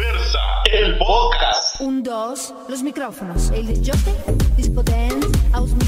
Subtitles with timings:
[0.00, 0.38] Diversa,
[0.72, 1.78] el podcast.
[1.82, 3.52] Un, dos, los micrófonos.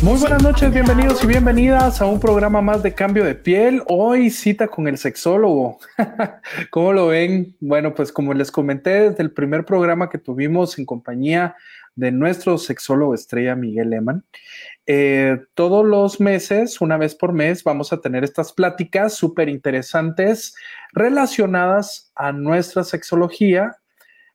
[0.03, 3.83] Muy buenas noches, bienvenidos y bienvenidas a un programa más de cambio de piel.
[3.89, 5.79] Hoy cita con el sexólogo.
[6.71, 7.57] ¿Cómo lo ven?
[7.61, 11.57] Bueno, pues como les comenté desde el primer programa que tuvimos en compañía
[11.95, 14.25] de nuestro sexólogo estrella Miguel Lehmann,
[14.87, 20.55] eh, todos los meses, una vez por mes, vamos a tener estas pláticas súper interesantes
[20.93, 23.79] relacionadas a nuestra sexología,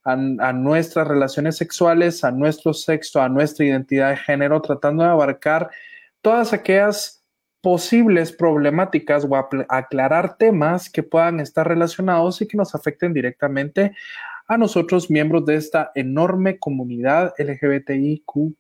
[0.08, 5.70] a, nuestras relaciones sexuales, a nuestro sexo, a nuestra identidad de género, tratando de abarcar
[6.22, 7.26] todas aquellas
[7.62, 13.94] posibles problemáticas o aclarar temas que puedan estar relacionados y que nos afecten directamente
[14.48, 18.56] a nosotros, miembros de esta enorme comunidad LGBTIQ.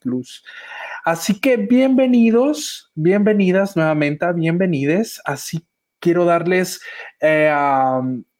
[1.05, 5.21] Así que bienvenidos, bienvenidas nuevamente, bienvenides.
[5.23, 5.65] Así
[6.01, 6.81] quiero darles
[7.21, 7.49] eh,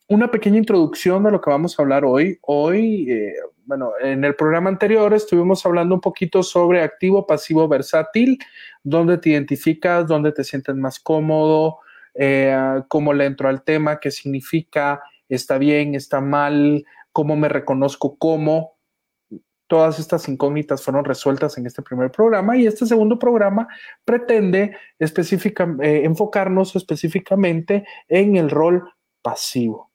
[0.07, 2.39] una pequeña introducción de lo que vamos a hablar hoy.
[2.41, 3.33] Hoy, eh,
[3.65, 8.39] bueno, en el programa anterior estuvimos hablando un poquito sobre activo, pasivo, versátil,
[8.83, 11.79] dónde te identificas, dónde te sientes más cómodo,
[12.13, 18.17] eh, cómo le entro al tema, qué significa, está bien, está mal, cómo me reconozco
[18.17, 18.77] como.
[19.67, 23.67] Todas estas incógnitas fueron resueltas en este primer programa y este segundo programa
[24.05, 28.89] pretende eh, enfocarnos específicamente en el rol
[29.21, 29.86] pasivo,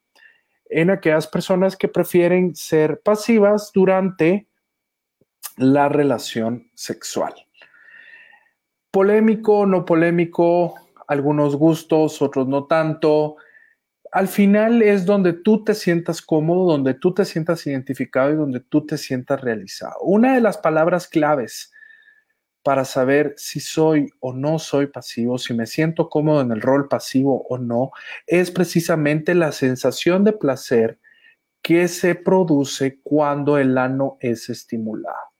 [0.73, 4.49] en aquellas personas que prefieren ser pasivas durante
[5.57, 7.35] la relación sexual.
[8.91, 10.75] Polémico, no polémico,
[11.07, 13.37] algunos gustos, otros no tanto,
[14.13, 18.61] al final es donde tú te sientas cómodo, donde tú te sientas identificado y donde
[18.61, 19.99] tú te sientas realizado.
[20.03, 21.72] Una de las palabras claves
[22.63, 26.89] para saber si soy o no soy pasivo, si me siento cómodo en el rol
[26.89, 27.91] pasivo o no,
[28.27, 30.99] es precisamente la sensación de placer
[31.63, 35.32] que se produce cuando el ano es estimulado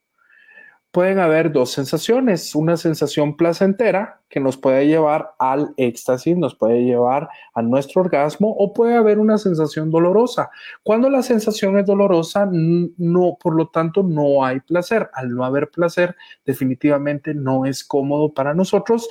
[0.93, 6.85] pueden haber dos sensaciones, una sensación placentera que nos puede llevar al éxtasis, nos puede
[6.85, 10.51] llevar a nuestro orgasmo o puede haber una sensación dolorosa.
[10.83, 15.11] Cuando la sensación es dolorosa, no, por lo tanto, no hay placer.
[15.15, 16.15] Al no haber placer,
[16.45, 19.09] definitivamente no es cómodo para nosotros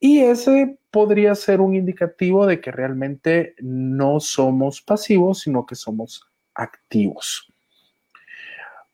[0.00, 6.22] y ese podría ser un indicativo de que realmente no somos pasivos, sino que somos
[6.54, 7.52] activos.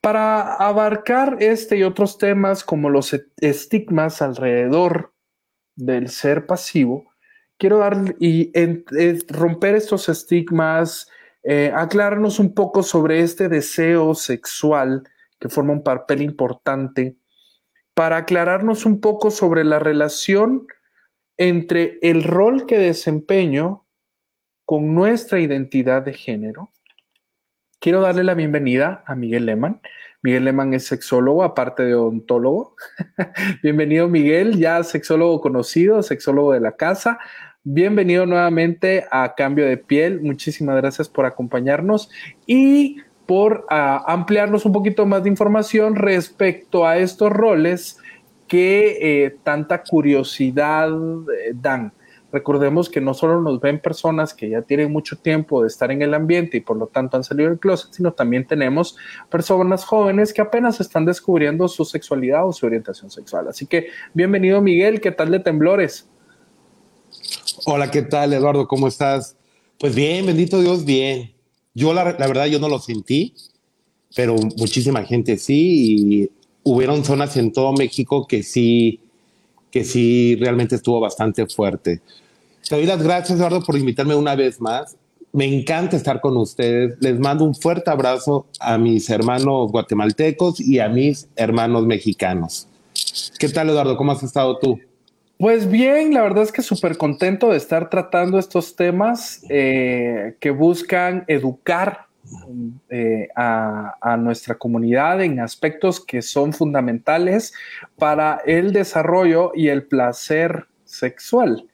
[0.05, 5.15] Para abarcar este y otros temas como los e-, estigmas alrededor
[5.77, 7.11] del ser pasivo,
[7.57, 8.53] quiero dar y
[9.31, 11.09] romper estos estigmas,
[11.43, 15.09] eh, aclararnos un poco sobre este deseo sexual
[15.41, 17.17] que forma un papel importante,
[17.95, 20.67] para aclararnos un poco sobre la relación
[21.39, 23.87] entre el rol que desempeño
[24.67, 26.75] con nuestra identidad de género
[27.85, 29.79] Quiero darle la bienvenida a Miguel Lehmann.
[30.23, 32.75] Miguel Lehmann es sexólogo, aparte de odontólogo.
[33.63, 37.19] Bienvenido, Miguel, ya sexólogo conocido, sexólogo de la casa.
[37.63, 40.23] Bienvenido nuevamente a Cambio de Piel.
[40.23, 42.09] Muchísimas gracias por acompañarnos
[42.47, 47.99] y por uh, ampliarnos un poquito más de información respecto a estos roles
[48.49, 51.93] que eh, tanta curiosidad eh, dan.
[52.35, 56.03] Recordemos que no solo nos ven personas que ya tienen mucho tiempo de estar en
[56.03, 58.97] el ambiente y por lo tanto han salido del closet, sino también tenemos
[59.31, 63.47] personas jóvenes que apenas están descubriendo su sexualidad o su orientación sexual.
[63.47, 66.09] Así que bienvenido Miguel, ¿qué tal de temblores?
[67.67, 68.67] Hola, ¿qué tal Eduardo?
[68.67, 69.37] ¿Cómo estás?
[69.79, 71.33] Pues bien, bendito Dios, bien.
[71.73, 73.33] Yo la, la verdad yo no lo sentí,
[74.17, 76.31] pero muchísima gente sí y
[76.65, 78.99] hubieron zonas en todo México que sí
[79.71, 82.01] que sí realmente estuvo bastante fuerte.
[82.69, 84.97] Te doy las gracias, Eduardo, por invitarme una vez más.
[85.33, 86.97] Me encanta estar con ustedes.
[86.99, 92.67] Les mando un fuerte abrazo a mis hermanos guatemaltecos y a mis hermanos mexicanos.
[93.39, 93.99] ¿Qué tal, Eduardo?
[93.99, 94.81] ¿Cómo has estado tú?
[95.37, 100.51] Pues bien, la verdad es que súper contento de estar tratando estos temas eh, que
[100.51, 102.07] buscan educar
[102.89, 107.53] eh, a, a, nuestra comunidad en aspectos que son fundamentales
[107.99, 111.69] para el desarrollo y el placer sexual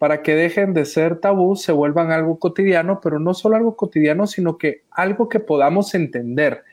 [0.00, 4.26] para que dejen de ser tabú, se vuelvan algo cotidiano, pero no solo algo cotidiano,
[4.26, 6.64] sino que algo que podamos entender.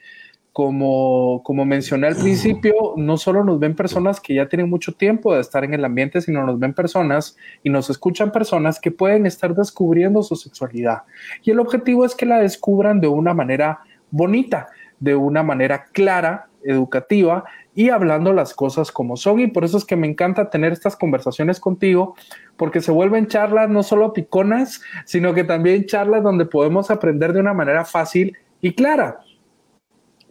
[0.54, 5.34] Como, como mencioné al principio, no solo nos ven personas que ya tienen mucho tiempo
[5.34, 9.26] de estar en el ambiente, sino nos ven personas y nos escuchan personas que pueden
[9.26, 11.02] estar descubriendo su sexualidad.
[11.42, 14.68] Y el objetivo es que la descubran de una manera bonita,
[15.00, 19.40] de una manera clara, educativa y hablando las cosas como son.
[19.40, 22.16] Y por eso es que me encanta tener estas conversaciones contigo,
[22.56, 27.40] porque se vuelven charlas no solo piconas, sino que también charlas donde podemos aprender de
[27.40, 29.20] una manera fácil y clara.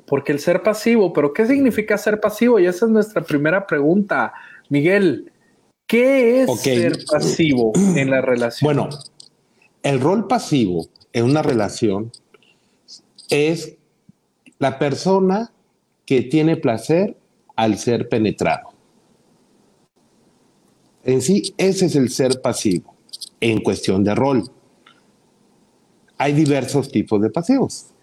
[0.05, 2.59] Porque el ser pasivo, pero ¿qué significa ser pasivo?
[2.59, 4.33] Y esa es nuestra primera pregunta.
[4.69, 5.31] Miguel,
[5.85, 8.65] ¿qué es ser pasivo en la relación?
[8.65, 8.89] Bueno,
[9.83, 12.11] el rol pasivo en una relación
[13.29, 13.76] es
[14.59, 15.51] la persona
[16.05, 17.15] que tiene placer
[17.55, 18.69] al ser penetrado.
[21.03, 22.95] En sí, ese es el ser pasivo
[23.39, 24.43] en cuestión de rol.
[26.17, 27.93] Hay diversos tipos de pasivos.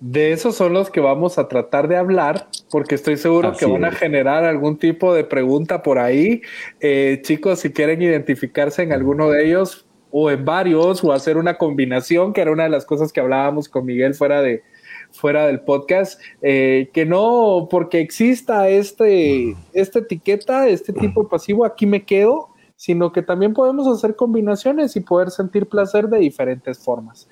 [0.00, 3.84] De esos son los que vamos a tratar de hablar, porque estoy seguro que van
[3.84, 6.42] a generar algún tipo de pregunta por ahí.
[6.80, 11.56] Eh, chicos, si quieren identificarse en alguno de ellos o en varios o hacer una
[11.56, 14.64] combinación, que era una de las cosas que hablábamos con Miguel fuera de,
[15.12, 21.86] fuera del podcast, eh, que no porque exista este, esta etiqueta, este tipo pasivo, aquí
[21.86, 27.28] me quedo, sino que también podemos hacer combinaciones y poder sentir placer de diferentes formas.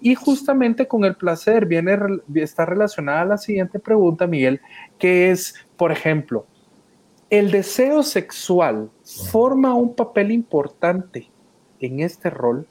[0.00, 1.98] Y justamente con el placer viene,
[2.34, 4.60] está relacionada la siguiente pregunta, Miguel,
[4.98, 6.46] que es, por ejemplo,
[7.28, 11.30] ¿el deseo sexual forma un papel importante
[11.80, 12.66] en este rol?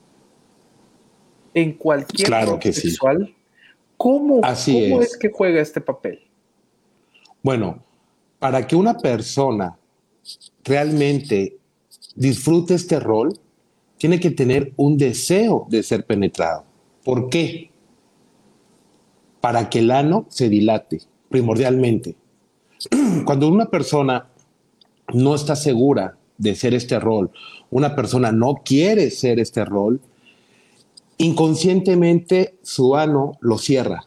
[1.53, 3.25] En cualquier claro que sexual.
[3.27, 3.38] Sí.
[3.99, 5.17] ¿Cómo, es.
[5.17, 6.21] que juega este papel?
[7.43, 7.83] Bueno,
[8.39, 9.77] para que una persona
[10.63, 11.57] realmente
[12.15, 13.37] disfrute este rol,
[13.97, 16.63] tiene que tener un deseo de ser penetrado.
[17.03, 17.71] ¿Por qué?
[19.41, 22.15] Para que el ano se dilate, primordialmente.
[23.25, 24.29] Cuando una persona
[25.13, 27.31] no está segura de ser este rol,
[27.69, 29.99] una persona no quiere ser este rol,
[31.19, 34.05] inconscientemente su ano lo cierra.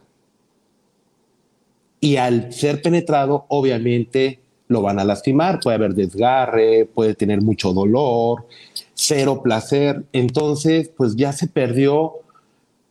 [2.01, 7.71] Y al ser penetrado, obviamente lo van a lastimar, puede haber desgarre, puede tener mucho
[7.71, 8.45] dolor,
[8.93, 10.03] cero placer.
[10.11, 12.13] Entonces, pues ya se perdió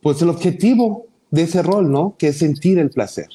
[0.01, 2.15] pues el objetivo de ese rol, ¿no?
[2.17, 3.27] Que es sentir el placer.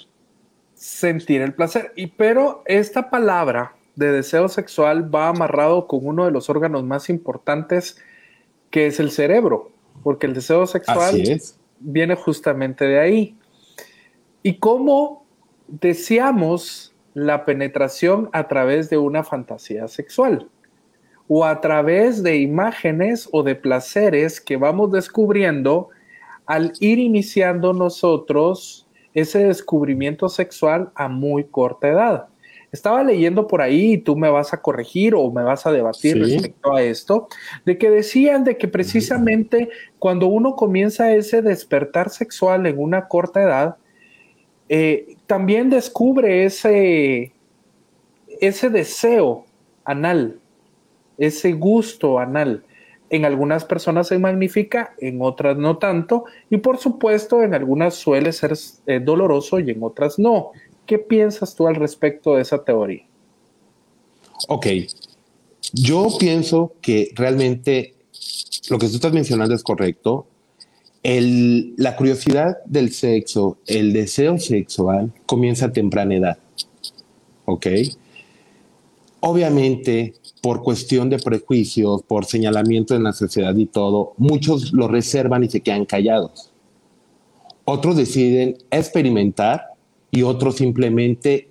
[0.75, 1.93] Sentir el placer.
[1.97, 7.11] Y pero esta palabra de deseo sexual va amarrado con uno de los órganos más
[7.11, 7.99] importantes
[8.71, 9.73] que es el cerebro,
[10.03, 11.23] porque el deseo sexual
[11.81, 13.37] viene justamente de ahí.
[14.43, 15.27] Y cómo
[15.67, 20.49] deseamos la penetración a través de una fantasía sexual
[21.27, 25.91] o a través de imágenes o de placeres que vamos descubriendo
[26.47, 32.29] al ir iniciando nosotros ese descubrimiento sexual a muy corta edad.
[32.71, 36.19] Estaba leyendo por ahí y tú me vas a corregir o me vas a debatir
[36.19, 37.29] respecto a esto,
[37.65, 43.43] de que decían de que precisamente cuando uno comienza ese despertar sexual en una corta
[43.43, 43.77] edad,
[44.69, 47.33] eh, también descubre ese,
[48.41, 49.47] ese deseo
[49.85, 50.39] anal,
[51.17, 52.65] ese gusto anal.
[53.11, 58.33] En algunas personas se magnifica, en otras no tanto, y por supuesto en algunas suele
[58.33, 58.53] ser
[58.87, 60.53] eh, doloroso y en otras no.
[60.89, 63.05] ¿Qué piensas tú al respecto de esa teoría?
[64.49, 64.69] Ok,
[65.75, 67.95] yo pienso que realmente
[68.71, 70.27] lo que tú estás mencionando es correcto.
[71.03, 76.39] La curiosidad del sexo, el deseo sexual comienza a temprana edad.
[77.45, 77.67] ¿Ok?
[79.21, 85.45] Obviamente, por cuestión de prejuicios, por señalamiento en la sociedad y todo, muchos lo reservan
[85.45, 86.51] y se quedan callados.
[87.67, 89.68] Otros deciden experimentar
[90.11, 91.49] y otros simplemente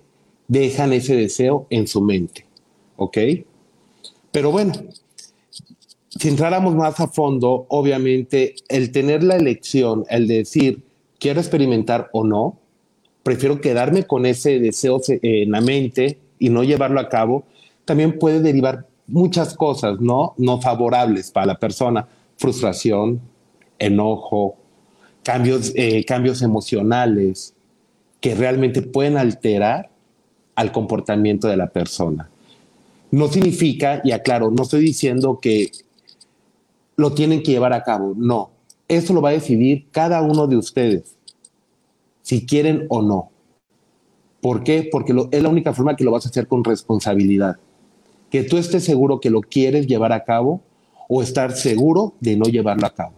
[0.48, 2.46] dejan ese deseo en su mente.
[2.96, 3.18] ¿Ok?
[4.32, 4.72] Pero bueno,
[6.08, 10.82] si entráramos más a fondo, obviamente el tener la elección, el decir,
[11.18, 12.58] quiero experimentar o no,
[13.22, 17.44] prefiero quedarme con ese deseo en la mente y no llevarlo a cabo,
[17.84, 20.34] también puede derivar muchas cosas, ¿no?
[20.38, 22.06] No favorables para la persona.
[22.36, 23.20] Frustración,
[23.78, 24.56] enojo,
[25.22, 27.54] cambios, eh, cambios emocionales
[28.20, 29.90] que realmente pueden alterar
[30.54, 32.30] al comportamiento de la persona.
[33.10, 35.70] No significa, y aclaro, no estoy diciendo que
[36.96, 38.50] lo tienen que llevar a cabo, no.
[38.88, 41.16] Eso lo va a decidir cada uno de ustedes,
[42.22, 43.30] si quieren o no.
[44.40, 44.88] ¿Por qué?
[44.90, 47.58] Porque es la única forma que lo vas a hacer con responsabilidad
[48.30, 50.60] que tú estés seguro que lo quieres llevar a cabo
[51.08, 53.14] o estar seguro de no llevarlo a cabo.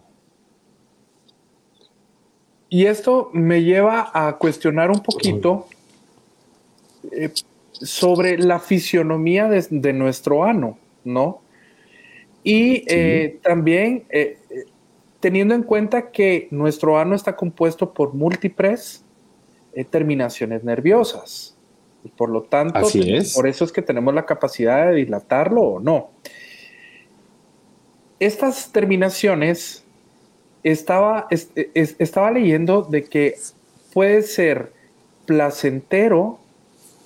[2.73, 5.67] Y esto me lleva a cuestionar un poquito
[7.11, 7.29] eh,
[7.73, 11.41] sobre la fisionomía de, nuestro ano, ¿no?
[12.45, 14.37] Y eh, también eh,
[15.19, 19.03] teniendo en cuenta que nuestro ano está compuesto por múltiples
[19.89, 21.57] terminaciones nerviosas.
[22.05, 22.79] Y por lo tanto,
[23.35, 26.11] por eso es que tenemos la capacidad de dilatarlo o no.
[28.17, 29.80] Estas terminaciones,
[30.63, 31.27] estaba,
[31.73, 33.35] estaba leyendo de que
[33.93, 34.71] puede ser
[35.25, 36.39] placentero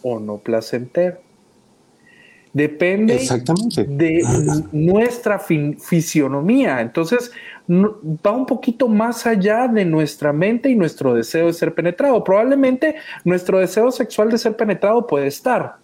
[0.02, 1.18] o no placentero.
[2.54, 3.84] Depende Exactamente.
[3.84, 4.24] de
[4.72, 6.80] nuestra fisionomía.
[6.80, 7.32] Entonces,
[7.68, 12.24] no- va un poquito más allá de nuestra mente y nuestro deseo de ser penetrado.
[12.24, 12.96] Probablemente
[13.26, 15.76] nuestro deseo sexual de ser penetrado puede estar,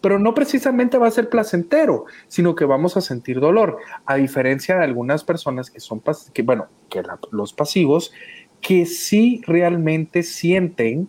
[0.00, 4.76] pero no precisamente va a ser placentero, sino que vamos a sentir dolor, a diferencia
[4.76, 6.02] de algunas personas que son,
[6.32, 7.02] que, bueno, que
[7.32, 8.12] los pasivos,
[8.60, 11.08] que sí realmente sienten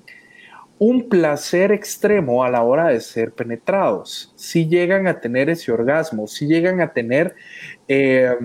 [0.79, 6.25] un placer extremo a la hora de ser penetrados, si llegan a tener ese orgasmo,
[6.25, 7.35] si llegan a tener,
[7.87, 8.35] eh,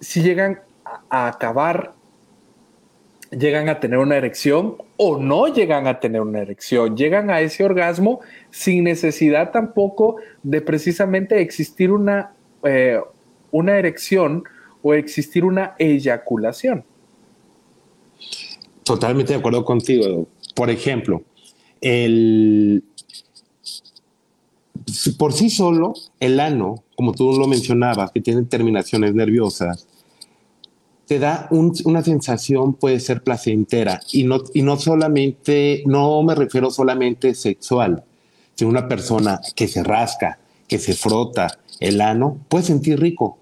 [0.00, 0.60] si llegan
[1.08, 1.94] a acabar,
[3.38, 7.64] llegan a tener una erección o no llegan a tener una erección, llegan a ese
[7.64, 13.00] orgasmo sin necesidad tampoco de precisamente existir una, eh,
[13.50, 14.44] una erección
[14.82, 16.84] o existir una eyaculación.
[18.82, 20.28] Totalmente de acuerdo contigo.
[20.54, 21.22] Por ejemplo,
[21.80, 22.84] el
[25.18, 29.86] por sí solo, el ano, como tú lo mencionabas, que tiene terminaciones nerviosas,
[31.06, 36.34] te da un- una sensación, puede ser placentera, y no, y no solamente, no me
[36.34, 38.02] refiero solamente sexual,
[38.54, 43.38] sino una persona que se rasca, que se frota el ano, puede sentir rico.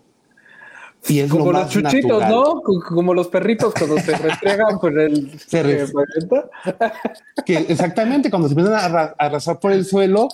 [1.08, 2.30] Y es Como lo los chuchitos, natural.
[2.30, 2.60] ¿no?
[2.62, 5.36] Co- Como los perritos cuando se restriegan por el...
[5.48, 5.86] Se eh,
[7.46, 10.28] que exactamente cuando se empiezan a, arra- a arrasar por el suelo,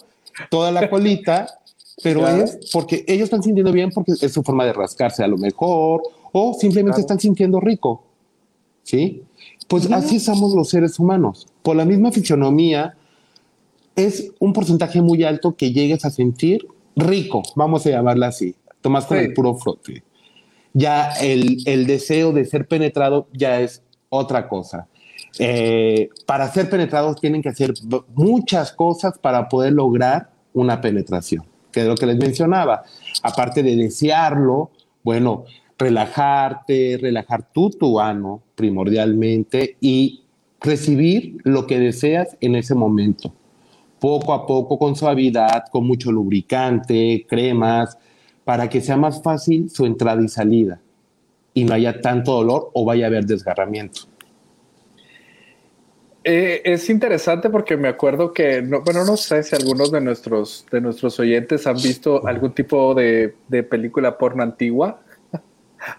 [0.51, 1.47] toda la colita,
[2.03, 2.45] pero Claro.
[2.45, 6.03] es porque ellos están sintiendo bien porque es su forma de rascarse a lo mejor,
[6.33, 7.01] o simplemente Claro.
[7.01, 8.05] están sintiendo rico.
[8.83, 9.23] ¿Sí?
[9.67, 11.47] Pues así somos los seres humanos.
[11.63, 12.97] Por la misma fisionomía,
[13.95, 16.67] es un porcentaje muy alto que llegues a sentir
[16.97, 19.25] rico, vamos a llamarla así, tomás con Sí.
[19.25, 20.03] el puro frote.
[20.73, 24.89] Ya el, el deseo de ser penetrado ya es otra cosa.
[25.39, 27.75] Eh, para ser penetrados tienen que hacer
[28.15, 32.85] muchas cosas para poder lograr una penetración, que es lo que les mencionaba.
[33.23, 34.71] Aparte de desearlo,
[35.03, 35.45] bueno,
[35.79, 40.25] relajarte, relajar tu tu ano primordialmente y
[40.61, 43.33] recibir lo que deseas en ese momento.
[44.01, 47.97] Poco a poco, con suavidad, con mucho lubricante, cremas,
[48.45, 50.81] para que sea más fácil su entrada y salida
[51.55, 54.03] y no haya tanto dolor o vaya a haber desgarramiento.
[56.25, 60.67] Eh, es interesante porque me acuerdo que, no, bueno, no sé si algunos de nuestros,
[60.71, 65.01] de nuestros oyentes han visto algún tipo de, de película porno antigua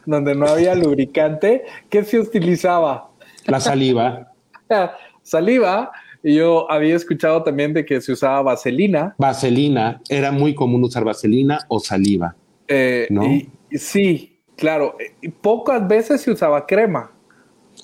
[0.05, 1.63] donde no había lubricante.
[1.89, 3.09] ¿Qué se utilizaba?
[3.45, 4.31] La saliva,
[5.23, 5.91] Saliva.
[6.21, 9.15] Y yo había escuchado también de que se usaba vaselina.
[9.17, 12.35] vaselina, era muy común usar vaselina o saliva.
[12.67, 13.23] Eh, ¿No?
[13.25, 14.97] y- sí, claro.
[15.21, 17.11] Y pocas veces se usaba crema.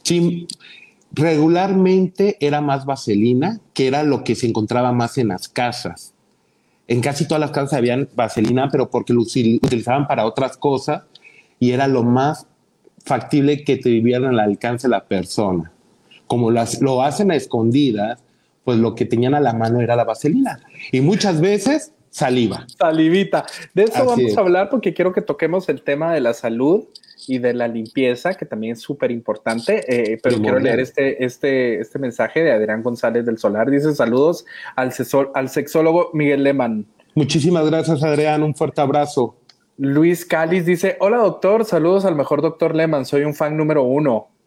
[0.04, 0.48] Sí,
[1.12, 6.14] regularmente era más vaselina, que era lo que se encontraba más en las casas.
[6.88, 11.04] En casi todas las casas habían vaselina, pero porque lo utilizaban para otras cosas
[11.60, 12.48] y era lo más
[13.04, 15.72] factible que te vivieran al alcance de la persona.
[16.28, 18.24] Como las, lo hacen a escondidas,
[18.64, 20.60] pues lo que tenían a la mano era la vaselina.
[20.92, 22.66] Y muchas veces saliva.
[22.80, 23.46] Salivita.
[23.74, 24.38] De eso Así vamos es.
[24.38, 26.86] a hablar porque quiero que toquemos el tema de la salud
[27.28, 29.84] y de la limpieza, que también es súper importante.
[29.88, 33.70] eh, pero quiero leer este, este, este mensaje de Adrián González del Solar.
[33.70, 34.46] Dice saludos
[34.76, 36.86] al, sexo- al sexólogo Miguel Lehmann.
[37.14, 38.42] Muchísimas gracias, Adrián.
[38.44, 39.36] Un fuerte abrazo.
[39.77, 44.29] Luis Cáliz dice, hola doctor, saludos al mejor doctor Lehmann, soy un fan número uno.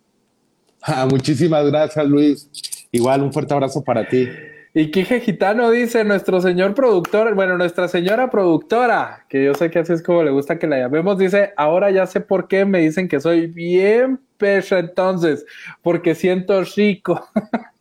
[0.81, 2.49] Ah, muchísimas gracias, Luis.
[2.93, 4.29] Igual un fuerte abrazo para ti.
[4.73, 9.81] Y Quique Gitano dice, nuestro señor productor, bueno, nuestra señora productora, que yo sé que
[9.81, 12.79] así es como le gusta que la llamemos, dice, ahora ya sé por qué me
[12.79, 15.45] dicen que soy bien pecho entonces,
[15.83, 17.29] porque siento rico.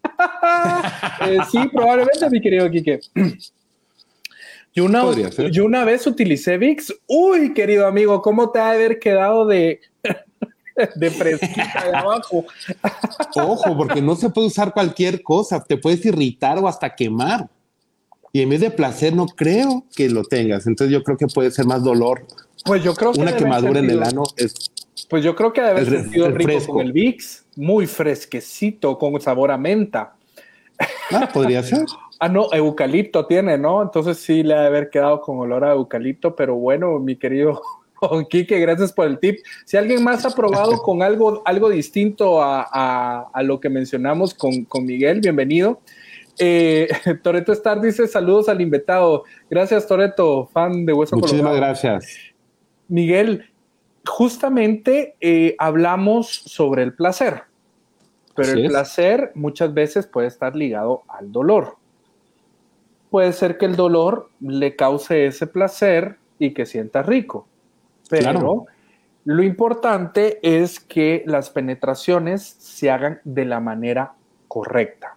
[1.27, 2.99] Eh, sí, probablemente, mi querido Quique.
[4.77, 5.11] Yo una,
[5.49, 6.93] yo una vez utilicé VIX.
[7.07, 9.81] Uy, querido amigo, ¿cómo te ha de haber quedado de,
[10.95, 12.45] de fresquita de abajo?
[13.37, 17.49] Ojo, porque no se puede usar cualquier cosa, te puedes irritar o hasta quemar.
[18.31, 20.67] Y en vez de placer, no creo que lo tengas.
[20.67, 22.27] Entonces yo creo que puede ser más dolor.
[22.63, 24.53] Pues yo creo que Una quemadura en el ano es
[25.09, 26.73] Pues yo creo que debe haber sentido rico fresco.
[26.73, 30.16] con el VIX, muy fresquecito, con sabor a menta.
[31.11, 31.85] Ah, podría ser.
[32.19, 33.79] Ah, no, eucalipto tiene, ¿no?
[33.83, 37.61] Entonces sí le ha de haber quedado con olor a eucalipto, pero bueno, mi querido
[38.31, 39.37] Quique, gracias por el tip.
[39.65, 44.33] Si alguien más ha probado con algo, algo distinto a, a- a lo que mencionamos
[44.33, 45.79] con, con Miguel, bienvenido.
[46.39, 46.87] Eh,
[47.21, 49.23] Toreto Star dice saludos al invitado.
[49.47, 51.67] Gracias, Toreto, fan de Hueso Muchísimas Colorado.
[51.67, 52.17] gracias.
[52.87, 53.45] Miguel,
[54.07, 57.43] justamente eh, hablamos sobre el placer.
[58.37, 58.71] Pero Así el es.
[58.71, 61.75] placer muchas veces puede estar ligado al dolor.
[63.09, 67.47] Puede ser que el dolor le cause ese placer y que sienta rico,
[68.09, 68.65] pero Claro.
[69.25, 74.13] lo importante es que las penetraciones se hagan de la manera
[74.47, 75.15] correcta.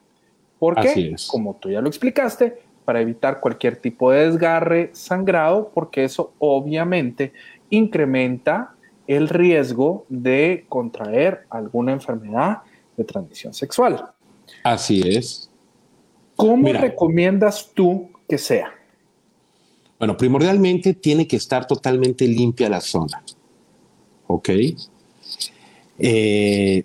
[0.58, 0.88] ¿Por qué?
[0.88, 1.28] Así es.
[1.28, 7.32] Como tú ya lo explicaste, para evitar cualquier tipo de desgarre, sangrado, porque eso obviamente
[7.68, 8.74] incrementa
[9.06, 12.62] el riesgo de contraer alguna enfermedad
[13.00, 14.12] de transmisión sexual.
[14.62, 15.50] Así es.
[16.36, 16.80] ¿Cómo Mira.
[16.80, 18.72] recomiendas tú que sea?
[19.98, 23.22] Bueno, primordialmente tiene que estar totalmente limpia la zona.
[24.26, 24.50] ¿Ok?
[25.98, 26.84] Eh,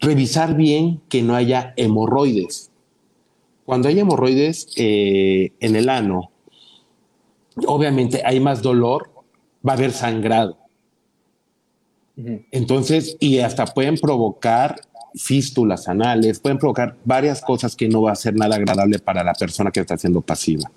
[0.00, 2.70] revisar bien que no haya hemorroides.
[3.64, 6.30] Cuando hay hemorroides eh, en el ano,
[7.66, 9.10] obviamente hay más dolor,
[9.66, 10.58] va a haber sangrado.
[12.50, 14.80] Entonces, y hasta pueden provocar
[15.18, 19.34] fístulas anales, pueden provocar varias cosas que no va a ser nada agradable para la
[19.34, 20.70] persona que está siendo pasiva.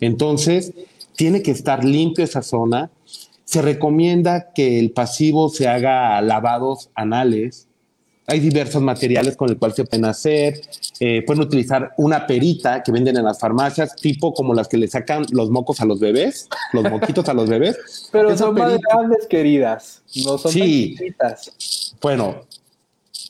[0.00, 0.72] Entonces,
[1.16, 2.90] tiene que estar limpio esa zona.
[3.44, 7.68] Se recomienda que el pasivo se haga lavados anales.
[8.26, 10.60] Hay diversos materiales con el cual se pueden hacer.
[11.00, 14.86] Eh, pueden utilizar una perita que venden en las farmacias, tipo como las que le
[14.88, 18.08] sacan los mocos a los bebés, los moquitos a los bebés.
[18.12, 20.02] Pero son más grandes, queridas.
[20.24, 20.94] No son tan Sí.
[20.96, 21.96] chiquitas.
[22.00, 22.42] Bueno,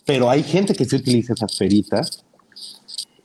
[0.04, 2.24] pero hay gente que sí utiliza esas peritas,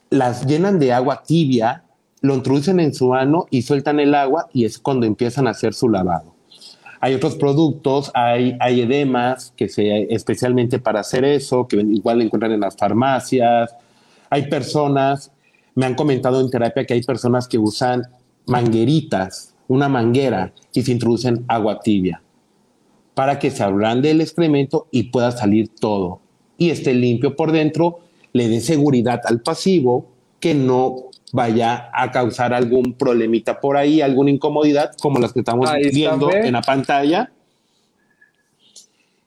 [0.10, 1.84] las llenan de agua tibia,
[2.22, 5.74] lo introducen en su ano y sueltan el agua y es cuando empiezan a hacer
[5.74, 6.36] su lavado.
[7.00, 12.52] Hay otros productos, hay, hay edemas que se especialmente para hacer eso, que igual encuentran
[12.54, 13.76] en las farmacias.
[14.30, 15.32] Hay personas,
[15.76, 18.04] me han comentado en terapia que hay personas que usan
[18.48, 22.22] mangueritas, una manguera y se introducen agua tibia
[23.14, 26.22] para que se ablande el excremento y pueda salir todo
[26.58, 28.00] y esté limpio por dentro,
[28.34, 30.06] le dé seguridad al pasivo
[30.40, 35.70] que no vaya a causar algún problemita por ahí, alguna incomodidad como las que estamos
[35.70, 37.32] Ahí viendo en la pantalla,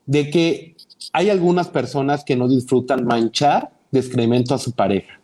[0.05, 0.75] de que
[1.13, 5.19] hay algunas personas que no disfrutan manchar de excremento a su pareja.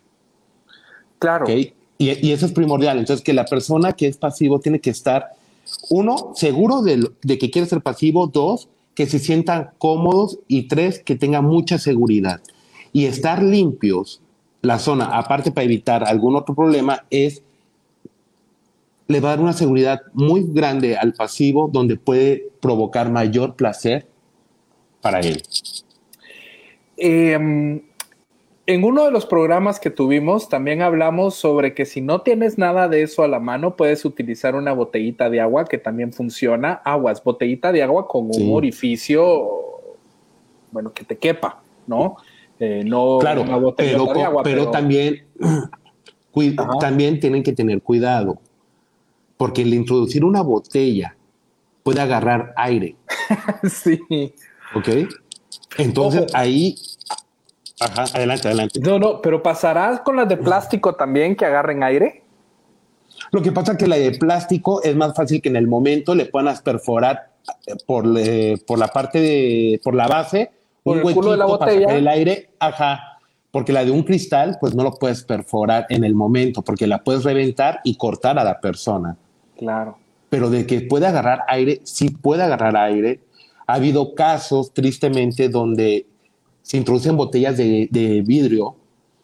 [1.18, 1.44] Claro.
[1.44, 1.50] ¿ok?
[1.98, 2.98] Y, y eso es primordial.
[2.98, 5.32] Entonces, que la persona que es pasivo tiene que estar,
[5.90, 10.64] uno, seguro de, lo- de que quiere ser pasivo, dos, que se sientan cómodos y
[10.66, 12.40] tres, que tengan mucha seguridad.
[12.92, 14.20] Y estar limpios,
[14.60, 17.44] la zona, aparte para evitar algún otro problema, es,
[19.06, 24.08] le va a dar una seguridad muy grande al pasivo donde puede provocar mayor placer
[25.00, 25.44] para él.
[26.96, 27.80] Eh,
[28.68, 32.86] en uno de los programas que tuvimos también hablamos sobre que si no tienes nada
[32.86, 36.74] de eso a la mano, puedes utilizar una botellita de agua que también funciona.
[36.84, 38.50] Aguas, botellita de agua con un Sí.
[38.52, 39.48] orificio,
[40.70, 42.16] bueno, que te quepa, ¿no?
[42.60, 45.26] Eh, no Claro, una botellota pero, de agua, pero también,
[46.78, 48.38] también tienen que tener cuidado,
[49.38, 51.16] porque el introducir una botella
[51.82, 52.96] puede agarrar aire,
[53.70, 53.98] sí.
[54.74, 54.88] ¿ok?
[55.78, 56.30] Entonces Ojo.
[56.34, 56.74] ahí,
[57.80, 58.80] ajá, adelante, adelante.
[58.80, 62.22] No, no, pero pasarás con las de plástico también que agarren aire.
[63.32, 66.14] Lo que pasa es que la de plástico es más fácil que en el momento
[66.14, 67.30] le puedan perforar
[67.66, 70.50] eh, por, le- por la parte de, por la base,
[70.82, 71.80] Por un el culo de la para botella.
[71.82, 73.00] sacar el aire, ajá.
[73.50, 77.02] Porque la de un cristal, pues no lo puedes perforar en el momento, porque la
[77.02, 79.16] puedes reventar y cortar a la persona.
[79.56, 79.98] Claro.
[80.28, 83.20] pero de que puede agarrar aire, sí puede agarrar aire.
[83.66, 86.06] Ha habido casos, tristemente, donde
[86.68, 88.76] se introducen botellas de, de vidrio,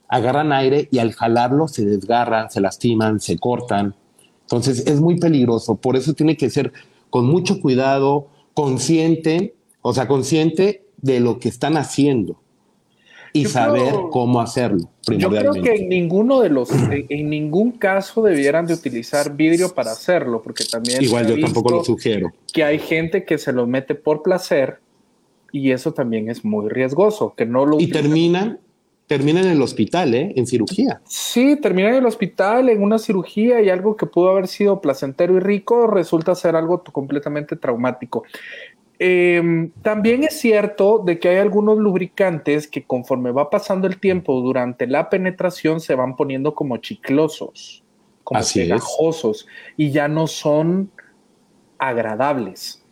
[0.08, 3.94] agarran aire y al jalarlo se desgarran, se lastiman, se cortan.
[4.40, 5.74] Entonces es muy peligroso.
[5.74, 6.72] Por eso tiene que ser
[7.10, 12.40] con mucho cuidado, consciente, o sea, consciente de lo que están haciendo
[13.34, 17.28] y Yo saber creo- cómo hacerlo, Yo creo que en ninguno de los, en, en
[17.28, 22.32] ningún caso debieran de utilizar vidrio para hacerlo, porque también Igual yo tampoco lo sugiero.
[22.54, 24.78] que hay gente que se lo mete por placer
[25.54, 28.58] y eso también es muy riesgoso, que no lo Y terminan,
[29.06, 30.32] terminan en el hospital, ¿eh?
[30.34, 31.00] en cirugía.
[31.04, 35.36] Sí, termina en el hospital, en una cirugía y algo que pudo haber sido placentero
[35.36, 38.24] y rico resulta ser algo completamente traumático.
[38.98, 44.40] Eh, también es cierto de que hay algunos lubricantes que conforme va pasando el tiempo
[44.40, 47.84] durante la penetración se van poniendo como chiclosos,
[48.24, 48.66] como Así es.
[48.66, 50.90] pegajosos y ya no son
[51.78, 52.83] agradables.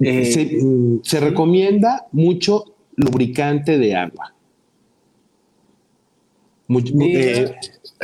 [0.00, 0.60] Eh, se,
[1.02, 2.64] se recomienda mucho
[2.96, 4.34] lubricante de agua.
[7.00, 7.54] Eh,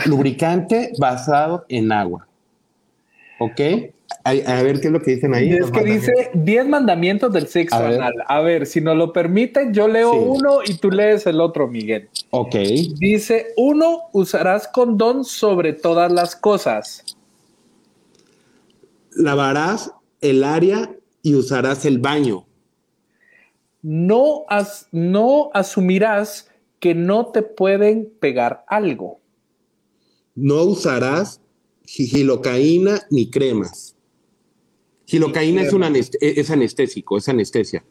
[0.07, 2.27] lubricante basado en agua.
[3.41, 3.61] ¿Ok?
[4.25, 5.51] A ver qué es lo que dicen ahí.
[5.53, 7.95] Es que dice 10 mandamientos del sexo A ver.
[8.01, 8.15] anal.
[8.27, 10.19] A ver, si nos lo permiten, yo leo Sí.
[10.21, 12.09] uno y tú lees el otro, Miguel.
[12.31, 12.55] Ok.
[12.99, 17.05] Dice, uno, usarás condón sobre todas las cosas.
[19.13, 20.91] Lavarás el área
[21.29, 22.47] y usarás el baño.
[23.83, 29.21] No, as- no asumirás que no te pueden pegar algo.
[30.35, 31.43] No usarás
[31.85, 33.95] gilocaína ni cremas.
[35.07, 37.85] Gilocaína es, un anest- es anestésico, es anestesia.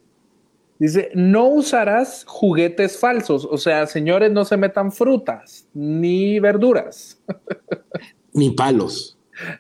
[0.80, 3.48] Dice, no usarás juguetes falsos.
[3.50, 7.22] O sea, señores, no se metan frutas ni verduras.
[8.34, 9.18] Ni palos.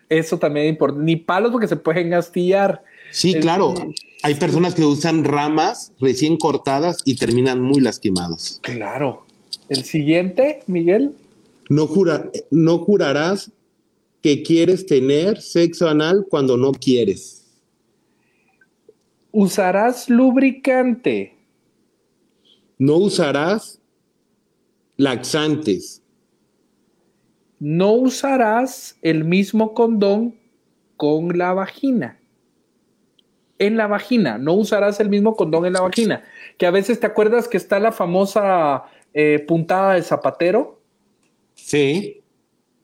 [0.07, 1.03] Eso también es importante.
[1.03, 2.83] Ni palos porque se pueden astillar.
[3.11, 3.73] Sí, Es- claro.
[4.23, 8.59] Hay personas que usan ramas recién cortadas y terminan muy lastimados.
[8.63, 9.25] Claro.
[9.69, 11.13] El siguiente, Miguel.
[11.69, 13.51] No, jura- no jurarás
[14.21, 17.45] que quieres tener sexo anal cuando no quieres.
[19.31, 21.35] Usarás lubricante.
[22.79, 23.79] No usarás
[24.97, 26.01] laxantes.
[27.59, 30.35] No usarás el mismo condón
[30.95, 32.16] con la vagina.
[33.59, 36.23] En la vagina, no usarás el mismo condón en la vagina.
[36.57, 40.79] Que a veces te acuerdas que está la famosa eh, puntada de zapatero.
[41.55, 42.21] Sí.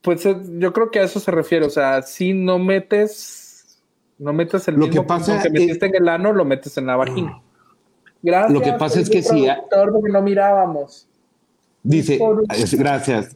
[0.02, 1.66] Pues eh, yo creo que a eso se refiere.
[1.66, 3.82] O sea, si no metes,
[4.18, 6.44] no metes el Lo mismo que pasa condón que es- metiste en el ano, lo
[6.46, 7.40] metes en la vagina.
[8.24, 8.52] Gracias.
[8.54, 11.08] Lo que pasa es que si- porque no mirábamos.
[11.84, 12.20] Dice,
[12.78, 13.36] gracias.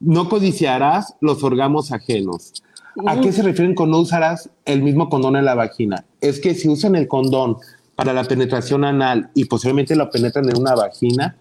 [0.00, 2.62] No codiciarás los órganos ajenos.
[3.06, 6.04] ¿A qué se refieren con no usarás el mismo condón en la vagina?
[6.20, 7.56] Es que si usan el condón
[7.96, 11.36] para la penetración anal y posiblemente lo penetran en una vagina,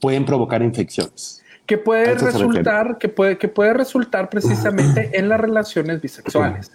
[0.00, 1.42] pueden provocar infecciones.
[1.66, 6.70] que puede resultar, que puede, que puede resultar precisamente en las relaciones bisexuales,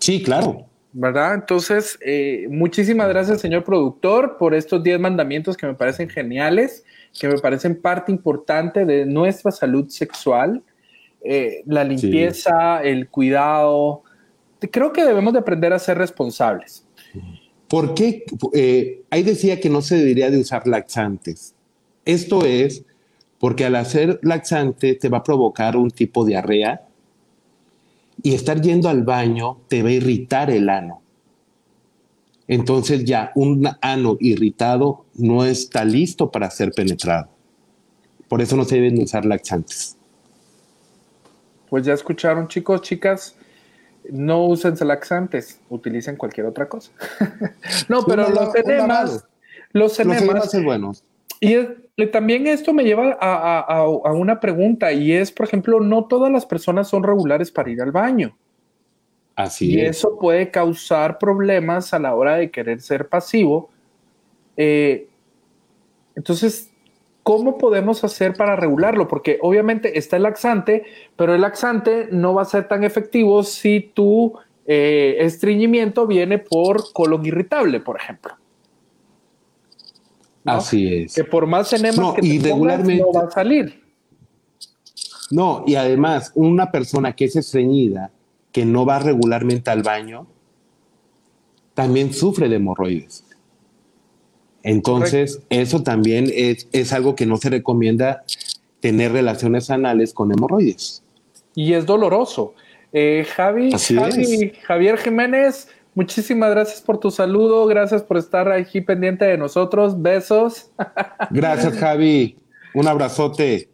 [0.00, 0.64] Sí, claro.
[0.92, 1.34] ¿verdad?
[1.34, 6.84] Entonces, eh, muchísimas gracias, señor productor, por estos 10 mandamientos que me parecen geniales,
[7.18, 10.62] que me parecen parte importante de nuestra salud sexual,
[11.22, 14.02] eh, la limpieza, el cuidado.
[14.70, 16.84] Creo que debemos de aprender a ser responsables.
[17.68, 18.24] ¿Por qué?
[18.54, 21.54] Eh, ahí decía que no se debería de usar laxantes.
[22.04, 22.84] Esto es
[23.38, 26.82] porque al hacer laxante te va a provocar un tipo de diarrea
[28.22, 31.02] y estar yendo al baño te va a irritar el ano.
[32.48, 37.28] Entonces ya un ano irritado no está listo para ser penetrado.
[38.28, 39.97] Por eso no se deben usar laxantes.
[41.70, 43.36] Pues ya escucharon, chicos, chicas,
[44.10, 46.90] no usen laxantes, utilicen cualquier otra cosa.
[47.88, 49.10] no, pero los enemas,
[49.72, 50.92] los Los enemas, enemas es bueno.
[51.40, 51.68] y es-
[52.12, 56.04] también esto me lleva a, a- a- a una pregunta, y es, por ejemplo, no
[56.04, 58.36] todas las personas son regulares para ir al baño,
[59.34, 59.98] Así y es.
[59.98, 63.70] eso puede causar problemas a la hora de querer ser pasivo.
[64.56, 65.08] Eh,
[66.16, 66.70] entonces,
[67.28, 69.06] ¿cómo podemos hacer para regularlo?
[69.06, 73.80] Porque obviamente está el laxante, pero el laxante no va a ser tan efectivo si
[73.92, 74.32] tu
[74.66, 78.32] eh, estreñimiento viene por colon irritable, por ejemplo.
[80.44, 80.52] ¿no?
[80.52, 81.14] Así es.
[81.16, 82.48] Que por más enemas No, que te y pongas,
[82.80, 83.82] regularmente- no va a salir.
[85.30, 88.10] No, y además, una persona que es estreñida,
[88.52, 90.26] que no va regularmente al baño,
[91.74, 93.24] también sufre de hemorroides.
[94.62, 98.24] Entonces, eso también es, es algo que no se recomienda
[98.80, 101.02] tener relaciones anales con hemorroides.
[101.54, 102.54] Y es doloroso.
[102.92, 103.72] Eh, Javi,
[104.66, 110.00] Javier Jiménez, muchísimas gracias por tu saludo, gracias por estar aquí pendiente de nosotros.
[110.00, 110.70] Besos.
[111.30, 112.36] Gracias, Javi.
[112.74, 113.68] Un abrazote.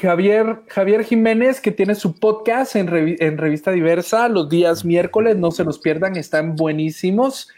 [0.00, 5.36] Javier, Javier Jiménez, que tiene su podcast en, revi- en Revista Diversa los días miércoles,
[5.36, 7.48] no se los pierdan, están buenísimos.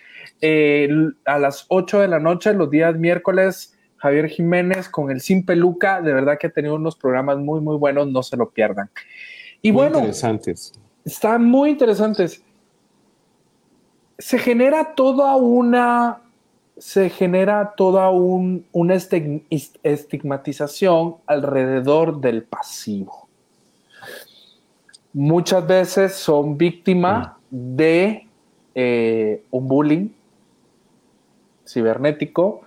[0.41, 0.89] Eh,
[1.25, 6.01] a las 8 de la noche, los días miércoles, Javier Jiménez con el Sin Peluca,
[6.01, 8.89] de verdad que ha tenido unos programas muy, muy buenos, no se lo pierdan.
[9.61, 10.73] Y Muy bueno, interesantes.
[11.05, 12.43] están muy interesantes.
[14.19, 16.21] Se genera toda una,
[16.77, 18.95] se genera toda un- una
[19.83, 23.27] estigmatización alrededor del pasivo.
[25.13, 28.27] Muchas veces son víctimas de
[28.81, 30.09] eh, un bullying
[31.69, 32.63] cibernético.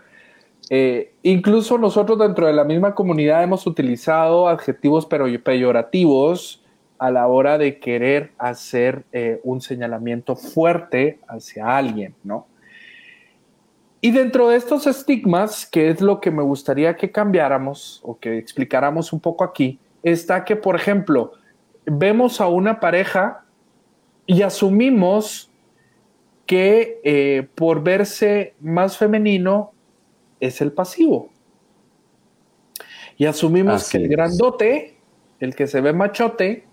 [0.70, 6.64] Eh, incluso nosotros dentro de la misma comunidad hemos utilizado adjetivos peyorativos
[6.98, 12.46] a la hora de querer hacer eh, un señalamiento fuerte hacia alguien, ¿no?
[14.02, 18.38] Y dentro de estos estigmas, que es lo que me gustaría que cambiáramos o que
[18.38, 21.34] explicáramos un poco aquí, está que, por ejemplo,
[21.86, 23.46] vemos a una pareja
[24.26, 25.51] Y asumimos
[26.52, 29.72] que eh, por verse más femenino
[30.42, 31.30] es el pasivo.
[33.16, 34.10] Y asumimos Así que el es.
[34.10, 34.98] grandote,
[35.40, 36.66] el que se ve machote,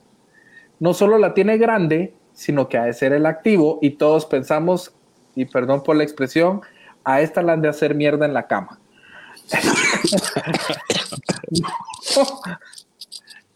[0.80, 4.96] no solo la tiene grande, sino que ha de ser el activo y todos pensamos,
[5.36, 6.60] y perdón por la expresión,
[7.04, 8.80] a esta la han de hacer mierda en la cama.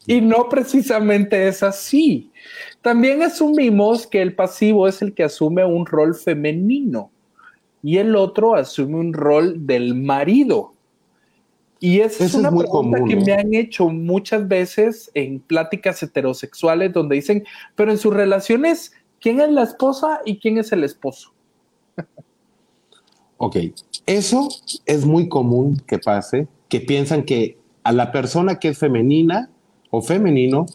[0.05, 2.31] y no precisamente es así.
[2.81, 7.11] También asumimos que el pasivo es el que asume un rol femenino
[7.81, 10.73] y el otro asume un rol del marido.
[11.79, 13.25] Y esa es Eso es una pregunta común, que ¿no?
[13.25, 17.43] me han hecho muchas veces en pláticas heterosexuales donde dicen,
[17.75, 21.31] pero en sus relaciones, ¿quién es la esposa y quién es el esposo?
[23.37, 23.57] Ok,
[24.05, 24.47] eso
[24.85, 29.49] es muy común que pase, que piensan que a la persona que es femenina
[29.95, 30.65] o femenino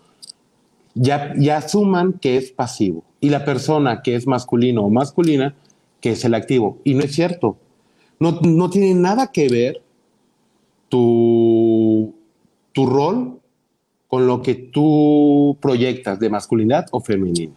[0.94, 5.56] ya, ya asuman que es pasivo y la persona que es masculino o masculina
[6.00, 6.78] que es el activo.
[6.84, 7.56] Y no es cierto.
[8.20, 9.82] No, no tiene nada que ver
[10.88, 12.14] tu,
[12.70, 13.40] tu rol
[14.06, 17.54] con lo que tú proyectas de masculinidad o femenino.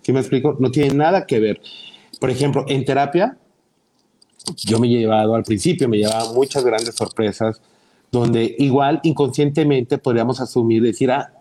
[0.00, 0.56] ¿Sí me explico?
[0.58, 1.60] No tiene nada que ver.
[2.18, 3.36] Por ejemplo, en terapia,
[4.56, 7.60] yo me he llevado al principio, me llevaba muchas grandes sorpresas
[8.14, 11.32] donde igual inconscientemente podríamos asumir, decir, ah,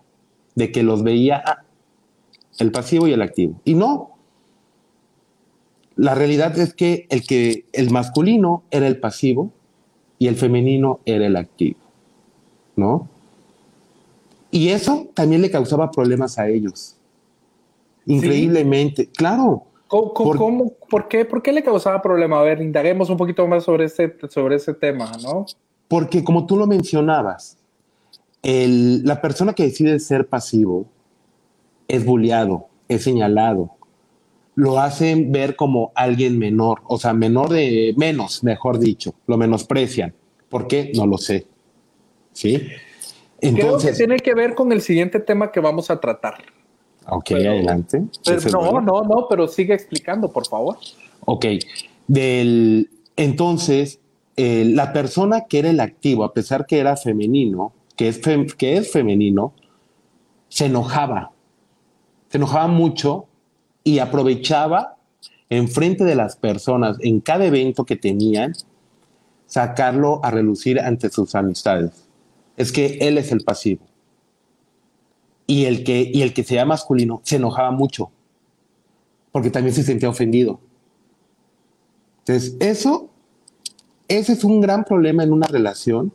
[0.55, 1.63] de que los veía ah,
[2.59, 3.59] el pasivo y el activo.
[3.63, 4.09] Y no.
[5.95, 9.51] La realidad es que el que el masculino era el pasivo
[10.17, 11.77] y el femenino era el activo,
[12.75, 13.07] ¿no?
[14.49, 16.95] Y eso también le causaba problemas a ellos.
[18.05, 19.63] Increíblemente, claro.
[19.87, 22.39] ¿Cómo, Por- cómo- por, qué, ¿Por qué le causaba problema?
[22.39, 25.45] A ver, indaguemos un poquito más sobre ese, sobre ese tema, ¿no?
[25.93, 27.55] Porque como tú lo mencionabas,
[28.41, 30.87] el- la persona que decide ser pasivo
[31.87, 33.75] es bulleado, es señalado,
[34.55, 40.15] lo hacen ver como alguien menor, o sea, menor de menos, mejor dicho, lo menosprecian.
[40.49, 40.91] ¿Por qué?
[40.95, 41.45] No lo sé.
[42.31, 42.57] ¿Sí?
[42.57, 42.69] Creo
[43.39, 46.37] que Entonces, tiene que ver con el siguiente tema que vamos a tratar.
[47.07, 48.01] ok, pero- adelante.
[48.25, 48.81] Pero no, bueno.
[48.81, 50.75] no, no, pero sigue explicando, por favor.
[51.23, 51.45] Ok,
[52.07, 53.99] del, entonces,
[54.35, 58.19] eh, la persona que era el activo, a pesar que era femenino, que es,
[58.57, 59.53] que es femenino,
[60.49, 61.31] se enojaba.
[62.29, 63.27] Se enojaba mucho
[63.83, 64.97] y aprovechaba
[65.49, 68.53] enfrente de las personas, en cada evento que tenían,
[69.45, 72.07] sacarlo a relucir ante sus amistades.
[72.57, 73.85] Es que él es el pasivo.
[75.45, 78.11] Y el que, y el que sea masculino se enojaba mucho,
[79.31, 80.59] porque también se sentía ofendido.
[82.19, 83.09] Entonces, eso,
[84.07, 86.13] ese es un gran problema en una relación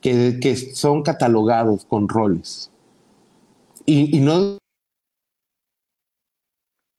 [0.00, 2.70] que, que son catalogados con roles.
[3.86, 4.58] Y, no,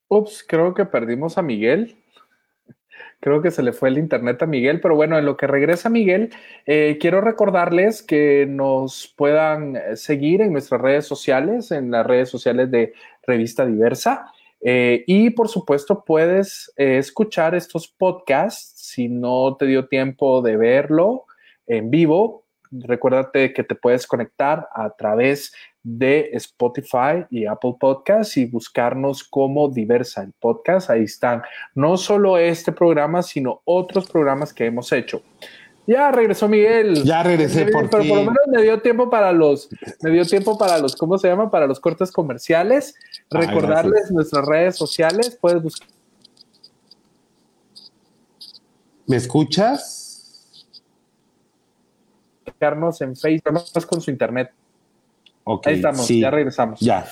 [0.09, 1.95] Ups, creo que perdimos a Miguel.
[3.19, 5.89] Creo que se le fue el internet a Miguel, pero bueno, en lo que regresa
[5.89, 6.31] Miguel,
[6.65, 12.29] eh, quiero recordarles que nos puedan eh, seguir en nuestras redes sociales, en las redes
[12.29, 12.93] sociales de
[13.27, 14.31] Revista Diversa.
[14.61, 20.57] Eh, y por supuesto, puedes eh, escuchar estos podcasts si no te dio tiempo de
[20.57, 21.25] verlo
[21.67, 22.43] en vivo.
[22.71, 29.69] Recuérdate que te puedes conectar a través de Spotify y Apple Podcasts y buscarnos como
[29.69, 30.89] Diversa el podcast.
[30.89, 31.41] Ahí están
[31.73, 35.23] no solo este programa, sino otros programas que hemos hecho.
[35.87, 37.03] Ya regresó Miguel.
[37.03, 38.09] Ya regresé Pero por por fin.
[38.09, 39.69] lo menos me dio tiempo para los,
[40.03, 41.49] me dio tiempo para los, ¿cómo se llama?
[41.49, 42.93] Para los cortes comerciales.
[43.31, 44.11] Ah, Recordarles gracias.
[44.11, 45.37] nuestras redes sociales.
[45.39, 45.61] Puedes
[49.05, 50.65] ¿me escuchas?
[52.45, 54.51] buscarnos en Facebook, más con su internet.
[55.43, 56.79] Ok, Ahí estamos, sí, ya regresamos.
[56.79, 57.07] Ya.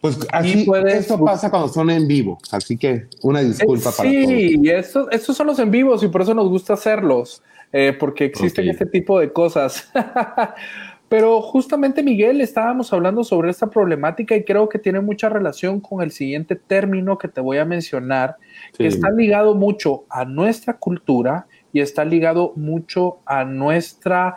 [0.00, 4.26] Pues así, esto pasa cuando son en vivo, así que una disculpa Eh, para todos.
[4.28, 7.92] Sí, y estos, estos son los en vivos y por eso nos gusta hacerlos, eh,
[7.98, 8.72] porque existen Ok.
[8.72, 9.88] este tipo de cosas.
[11.10, 16.02] Pero justamente, Miguel, estábamos hablando sobre esta problemática y creo que tiene mucha relación con
[16.02, 18.36] el siguiente término que te voy a mencionar,
[18.78, 24.36] que está ligado mucho a nuestra cultura y está ligado mucho a nuestra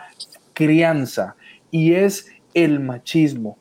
[0.53, 1.36] crianza,
[1.69, 3.59] y es el machismo.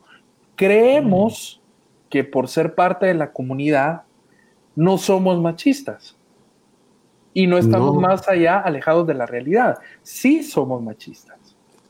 [0.55, 1.61] Creemos
[2.09, 4.01] que por ser parte de la comunidad
[4.75, 6.15] no somos machistas
[7.31, 8.01] y no estamos No.
[8.01, 9.77] más allá alejados de la realidad.
[10.01, 11.37] Sí somos machistas.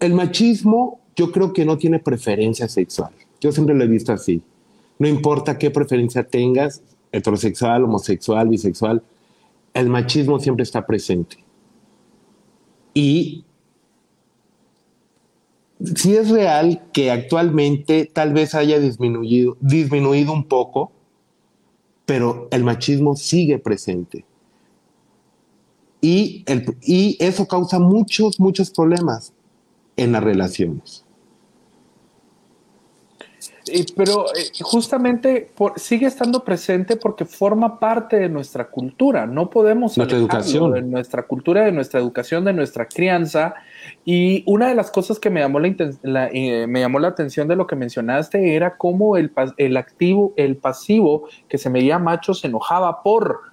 [0.02, 3.12] El machismo yo creo que no tiene preferencia sexual.
[3.40, 4.42] Yo siempre lo he visto así.
[5.00, 9.04] No importa qué preferencia tengas, heterosexual, homosexual, bisexual,
[9.74, 11.38] el machismo siempre está presente.
[12.94, 13.44] Y
[15.96, 20.92] si es real que actualmente tal vez haya disminuido, disminuido un poco,
[22.06, 24.26] pero el machismo sigue presente.
[26.02, 26.44] Y,
[27.20, 29.32] eso causa muchos, muchos problemas
[29.98, 31.06] en las relaciones.
[33.96, 39.26] pero eh, justamente sigue estando presente porque forma parte de nuestra cultura.
[39.26, 43.54] No podemos nuestra educación, de nuestra cultura, de nuestra educación, de nuestra crianza.
[44.04, 47.56] Y una de las cosas que me llamó la, eh, me llamó la atención de
[47.56, 52.48] lo que mencionaste era cómo el, el activo, el pasivo que se medía macho se
[52.48, 53.53] enojaba por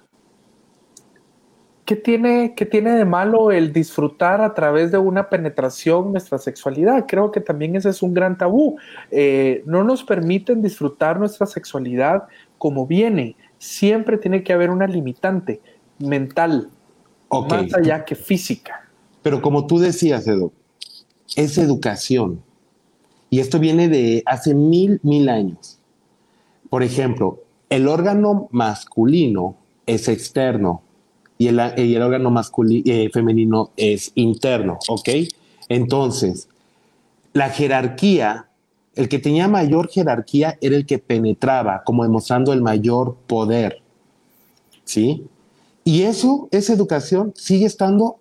[1.91, 7.05] ¿qué tiene, ¿qué tiene de malo el disfrutar a través de una penetración nuestra sexualidad?
[7.05, 8.77] Creo que también ese es un gran tabú.
[9.11, 13.35] Eh, no nos permiten disfrutar nuestra sexualidad como viene.
[13.57, 15.59] Siempre tiene que haber una limitante
[15.99, 16.69] mental,
[17.29, 18.87] más allá que física.
[19.21, 20.53] Pero como tú decías, Edo,
[21.35, 22.41] es educación.
[23.29, 25.77] Y esto viene de hace mil, mil años.
[26.69, 30.83] Por ejemplo, el órgano masculino es externo,
[31.41, 35.09] y el, órgano masculino, eh, femenino es interno, ¿ok?
[35.69, 36.47] Entonces,
[37.33, 38.45] la jerarquía,
[38.93, 43.81] el que tenía mayor jerarquía era el que penetraba, como demostrando el mayor poder,
[44.83, 45.25] ¿sí?
[45.83, 48.17] Y eso, esa educación sigue estando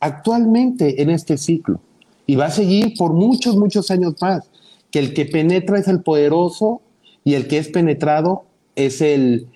[0.00, 1.80] actualmente en este ciclo
[2.26, 4.50] y va a seguir por muchos, muchos años más,
[4.90, 6.82] que el que penetra es el poderoso
[7.24, 8.44] y el que es penetrado
[8.76, 9.46] es el,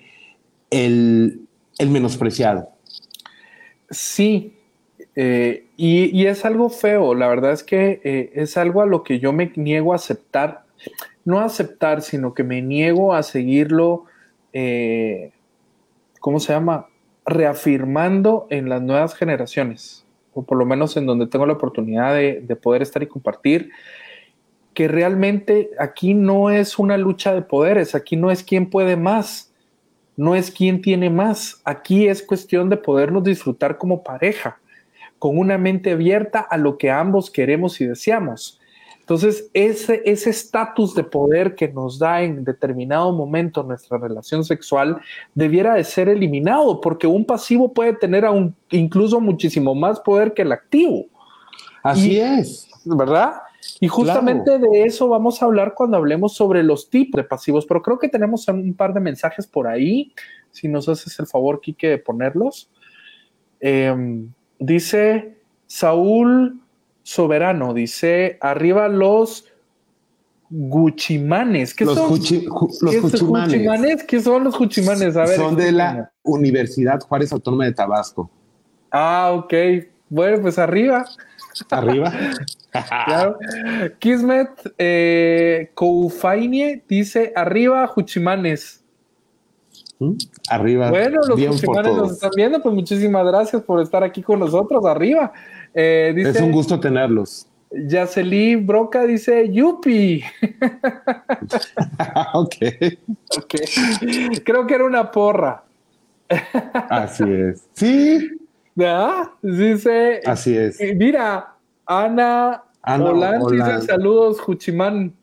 [0.71, 1.41] el,
[1.77, 2.75] el menospreciado.
[3.89, 4.57] Sí,
[5.15, 9.19] eh, y, es algo feo, la verdad es que eh, es algo a lo que
[9.19, 10.65] yo me niego a aceptar,
[11.25, 14.05] no aceptar, sino que me niego a seguirlo,
[14.53, 15.31] eh,
[16.19, 16.87] ¿cómo se llama?
[17.25, 22.41] Reafirmando en las nuevas generaciones, o por lo menos en donde tengo la oportunidad de,
[22.41, 23.71] de poder estar y compartir,
[24.73, 29.46] que realmente aquí no es una lucha de poderes, aquí no es quién puede más,
[30.17, 31.61] no es quién tiene más.
[31.63, 34.59] Aquí es cuestión de podernos disfrutar como pareja,
[35.19, 38.59] con una mente abierta a lo que ambos queremos y deseamos.
[38.99, 44.99] Entonces, ese estatus de poder que nos da en determinado momento nuestra relación sexual
[45.33, 50.41] debiera de ser eliminado, porque un pasivo puede tener aún, incluso muchísimo más poder que
[50.41, 51.05] el activo.
[51.83, 52.69] Así es.
[52.83, 53.35] ¿Verdad?
[53.79, 57.81] Y justamente de eso vamos a hablar cuando hablemos sobre los tipos de pasivos, pero
[57.81, 60.13] creo que tenemos un par de mensajes por ahí,
[60.51, 62.69] si nos haces el favor, Quique, de ponerlos.
[63.59, 66.61] Em, dice Saúl
[67.03, 69.45] Soberano, dice, arriba los
[70.49, 71.73] Guchimanes.
[71.73, 72.09] ¿Qué los son?
[72.09, 74.03] los Guchimanes.
[74.03, 75.15] ¿Qué son los Guchimanes?
[75.17, 78.29] A ver, son de la Universidad Juárez Autónoma de Tabasco.
[78.91, 79.53] Ah, ok.
[80.09, 81.05] Bueno, pues arriba.
[81.69, 82.13] Arriba.
[83.05, 83.37] claro.
[83.99, 88.83] Kismet eh, Koufainie dice: Arriba, Juchimanes.
[89.99, 90.13] ¿Mm?
[90.49, 90.89] Arriba.
[90.89, 94.85] Bueno, los Juchimanes nos están viendo, pues muchísimas gracias por estar aquí con nosotros.
[94.85, 95.33] Arriba.
[95.73, 97.47] Eh, es un gusto tenerlos.
[97.71, 100.23] Yaceli Broca dice: Yupi.
[102.33, 102.55] ok.
[103.37, 103.55] Ok.
[104.43, 105.63] Creo que era una porra.
[106.89, 107.67] Así es.
[107.73, 108.37] Sí.
[109.41, 110.21] Dice.
[110.25, 110.79] Así es.
[110.95, 111.55] Mira,
[111.87, 115.13] Ana, Ana dice saludos, Juchimán.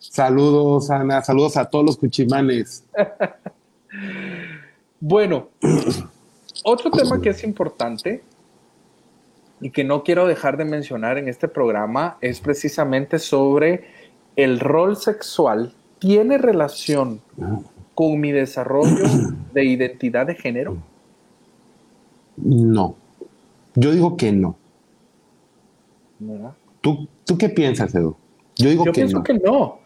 [0.00, 1.22] Saludos, Ana.
[1.22, 2.84] Saludos a todos los Juchimanes.
[5.00, 5.48] bueno,
[6.64, 8.22] otro tema que es importante
[9.60, 13.84] y que no quiero dejar de mencionar en este programa es precisamente sobre
[14.36, 15.74] el rol sexual.
[15.98, 17.20] ¿Tiene relación
[17.94, 18.96] con mi desarrollo
[19.52, 20.78] de identidad de género?
[22.36, 22.96] No.
[23.74, 24.56] Yo digo que no.
[26.80, 28.16] ¿Tú, ¿Tú qué piensas, Edu?
[28.56, 29.78] Yo digo Yo pienso que no.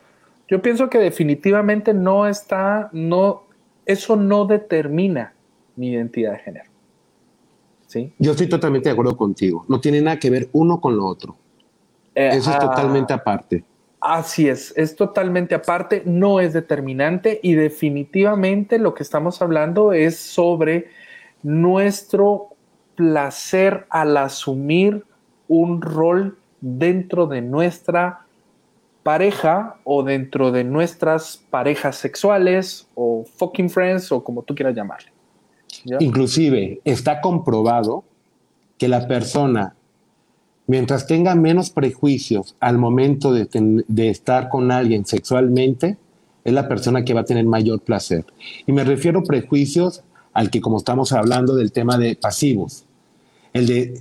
[0.48, 3.44] Yo pienso que definitivamente no está, no,
[3.84, 5.34] eso no determina
[5.76, 6.70] mi identidad de género.
[7.86, 8.12] ¿Sí?
[8.18, 9.64] Yo estoy totalmente de acuerdo contigo.
[9.68, 11.36] No tiene nada que ver uno con lo otro.
[12.14, 13.64] Eh, eso es ah, totalmente aparte.
[14.00, 20.18] Así es, es totalmente aparte, no es determinante y definitivamente lo que estamos hablando es
[20.18, 20.88] sobre
[21.42, 22.48] nuestro
[22.94, 25.04] placer al asumir
[25.48, 28.26] un rol dentro de nuestra
[29.02, 35.10] pareja o dentro de nuestras parejas sexuales o fucking friends o como tú quieras llamarle.
[36.00, 38.04] Inclusive está comprobado
[38.76, 39.74] que la persona,
[40.66, 43.48] mientras tenga menos prejuicios al momento de,
[43.86, 45.96] de estar con alguien sexualmente,
[46.44, 48.24] es la persona que va a tener mayor placer.
[48.66, 52.84] Y me refiero prejuicios al que como estamos hablando del tema de pasivos.
[53.52, 54.00] El de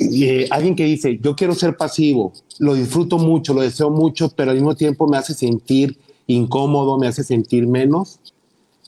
[0.00, 4.50] eh, alguien que dice, yo quiero ser pasivo, lo disfruto mucho, lo deseo mucho, pero
[4.50, 8.20] al mismo tiempo me hace sentir incómodo, me hace sentir menos.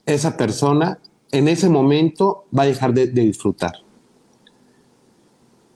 [0.06, 0.98] esa persona
[1.32, 3.72] en ese momento va a dejar de, de disfrutar.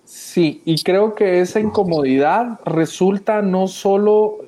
[0.05, 4.38] Sí, y creo que esa incomodidad resulta no solo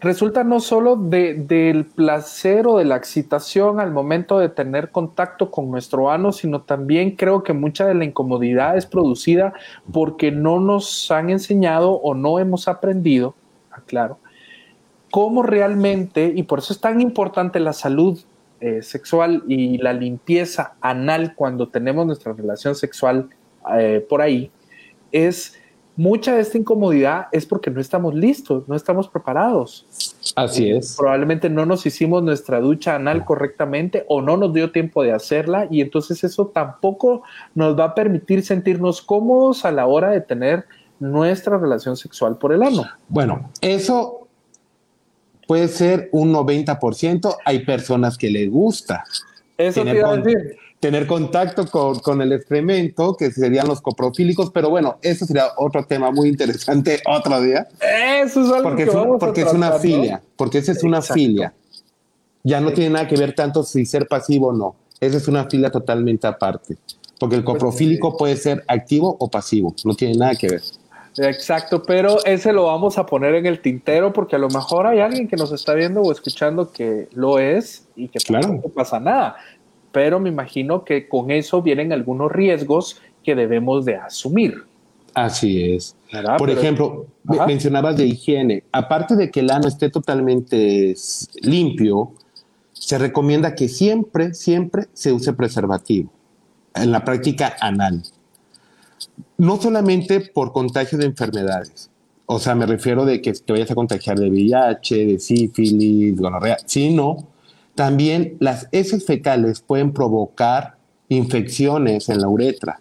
[0.00, 5.50] resulta no solo de, del placer o de la excitación al momento de tener contacto
[5.50, 9.52] con nuestro ano, sino también creo que mucha de la incomodidad es producida
[9.92, 13.34] porque no nos han enseñado o no hemos aprendido,
[13.70, 14.18] aclaro,
[15.10, 18.18] cómo realmente, y por eso es tan importante la salud
[18.60, 23.28] eh, sexual y la limpieza anal cuando tenemos nuestra relación sexual
[23.76, 24.50] eh, por ahí,
[25.12, 25.59] es
[26.00, 29.86] mucha de esta incomodidad es porque no estamos listos, no estamos preparados.
[30.34, 30.96] Así es.
[30.96, 35.68] Probablemente no nos hicimos nuestra ducha anal correctamente o no nos dio tiempo de hacerla
[35.70, 37.22] y entonces eso tampoco
[37.54, 40.64] nos va a permitir sentirnos cómodos a la hora de tener
[41.00, 42.86] nuestra relación sexual por el ano.
[43.08, 44.26] Bueno, eso
[45.46, 47.36] puede ser un 90%.
[47.44, 49.04] Hay personas que les gusta.
[49.58, 54.50] Eso te iba a decir tener contacto con, con, el excremento, que serían los coprofílicos,
[54.50, 57.68] pero bueno, eso sería otro tema muy interesante otro día.
[57.80, 60.22] Eso es algo porque que es, vamos porque a es una tratar, filia, ¿no?
[60.36, 61.14] porque esa es una Exacto.
[61.14, 61.54] filia.
[62.42, 64.74] Ya no tiene nada que ver tanto si ser pasivo o no.
[64.98, 66.78] Esa es una filia totalmente aparte.
[67.18, 70.62] Porque el coprofílico puede ser activo o pasivo, no tiene nada que ver.
[71.18, 75.00] Exacto, pero ese lo vamos a poner en el tintero porque a lo mejor hay
[75.00, 78.46] alguien que nos está viendo o escuchando que lo es y que Claro.
[78.48, 79.36] tampoco pasa nada.
[79.92, 84.64] Pero me imagino que con eso vienen algunos riesgos que debemos de asumir.
[85.14, 85.96] Así es.
[86.12, 86.38] ¿verdad?
[86.38, 87.46] Por Pero- ejemplo, Ajá.
[87.46, 88.64] mencionabas de higiene.
[88.72, 90.94] Aparte de que el ano esté totalmente
[91.42, 92.12] limpio,
[92.72, 96.10] se recomienda que siempre, siempre se use preservativo
[96.74, 98.02] en la práctica anal.
[99.38, 101.90] No solamente por contagio de enfermedades.
[102.26, 106.58] O sea, me refiero de que te vayas a contagiar de VIH, de sífilis, gonorrea,
[106.64, 107.26] sino
[107.74, 110.76] también las heces fecales pueden provocar
[111.08, 112.80] infecciones en la uretra.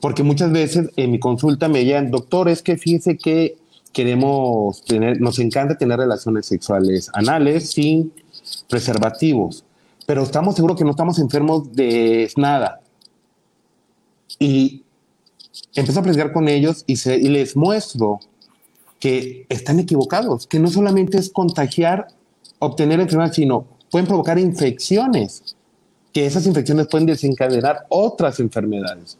[0.00, 3.58] Porque muchas veces en mi consulta me llegan, doctor, es que fíjese que
[3.92, 8.12] queremos tener, nos encanta tener relaciones sexuales anales sin
[8.68, 9.64] preservativos,
[10.06, 12.80] pero estamos seguros que no estamos enfermos de nada.
[14.38, 14.84] Y
[15.74, 18.20] empiezo a platicar con ellos y, se- y les muestro
[19.00, 22.08] que están equivocados, que no solamente es contagiar,
[22.60, 25.56] obtener enfermedades, sino pueden provocar infecciones,
[26.12, 29.18] que esas infecciones pueden desencadenar otras enfermedades.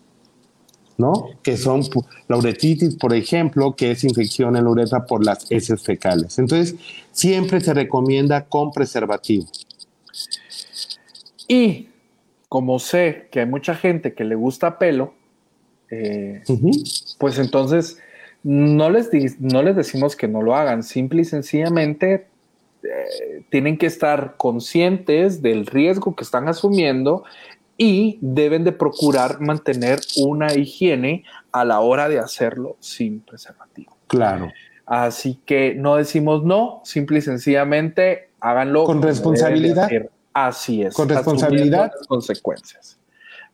[0.96, 1.30] ¿no?
[1.42, 1.80] Que son
[2.28, 6.38] la uretitis, por ejemplo, que es infección en la uretra por las heces fecales.
[6.38, 6.76] Entonces,
[7.10, 9.46] siempre se recomienda con preservativo.
[11.48, 11.88] Y
[12.50, 15.14] como sé que hay mucha gente que le gusta pelo,
[15.90, 16.42] eh,
[17.18, 17.98] pues entonces
[18.42, 19.10] no les,
[19.40, 22.26] no les decimos que no lo hagan, simple y sencillamente
[22.82, 27.24] eh, tienen que estar conscientes del riesgo que están asumiendo
[27.76, 33.96] y deben de procurar mantener una higiene a la hora de hacerlo sin preservativo.
[34.06, 34.50] Claro.
[34.86, 39.88] Así que no decimos no, simple y sencillamente háganlo Con responsabilidad.
[40.32, 40.94] Así es.
[40.94, 41.92] Con responsabilidad.
[41.96, 42.98] las consecuencias.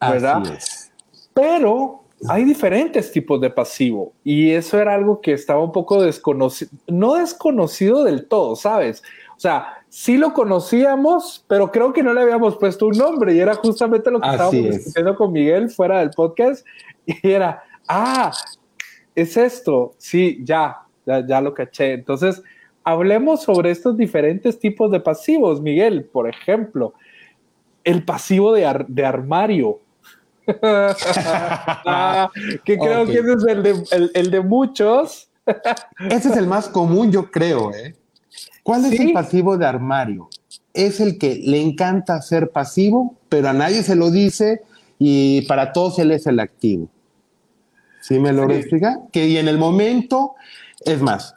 [0.01, 0.43] ¿Verdad?
[0.43, 0.93] Así es.
[1.35, 6.71] Pero hay diferentes tipos de pasivo y eso era algo que estaba un poco desconocido,
[6.89, 9.03] no desconocido del todo, ¿sabes?
[9.37, 13.41] O sea, sí lo conocíamos, pero creo que no le habíamos puesto un nombre y
[13.41, 14.77] era justamente lo que Así estábamos es.
[14.77, 16.67] discutiendo con Miguel fuera del podcast
[17.07, 18.33] y era, ah,
[19.15, 21.93] es esto, sí, ya, ya, ya lo caché.
[21.93, 22.43] Entonces,
[22.83, 26.95] hablemos sobre estos diferentes tipos de pasivos, Miguel, por ejemplo,
[27.85, 29.81] el pasivo de, ar- de armario.
[30.63, 32.31] Ah,
[32.65, 35.29] que creo que ese es el de, el- el de muchos.
[36.11, 37.73] Ese es el más común, yo creo.
[37.75, 37.95] ¿eh?
[38.63, 40.29] ¿Cuál es el pasivo de armario?
[40.75, 44.63] Es el que le encanta ser pasivo, pero a nadie se lo dice
[44.99, 46.89] y para todos él es el activo.
[48.01, 48.55] ¿Sí me lo Sí.
[48.57, 49.01] explica?
[49.13, 50.35] Que y en el momento,
[50.85, 51.35] es más,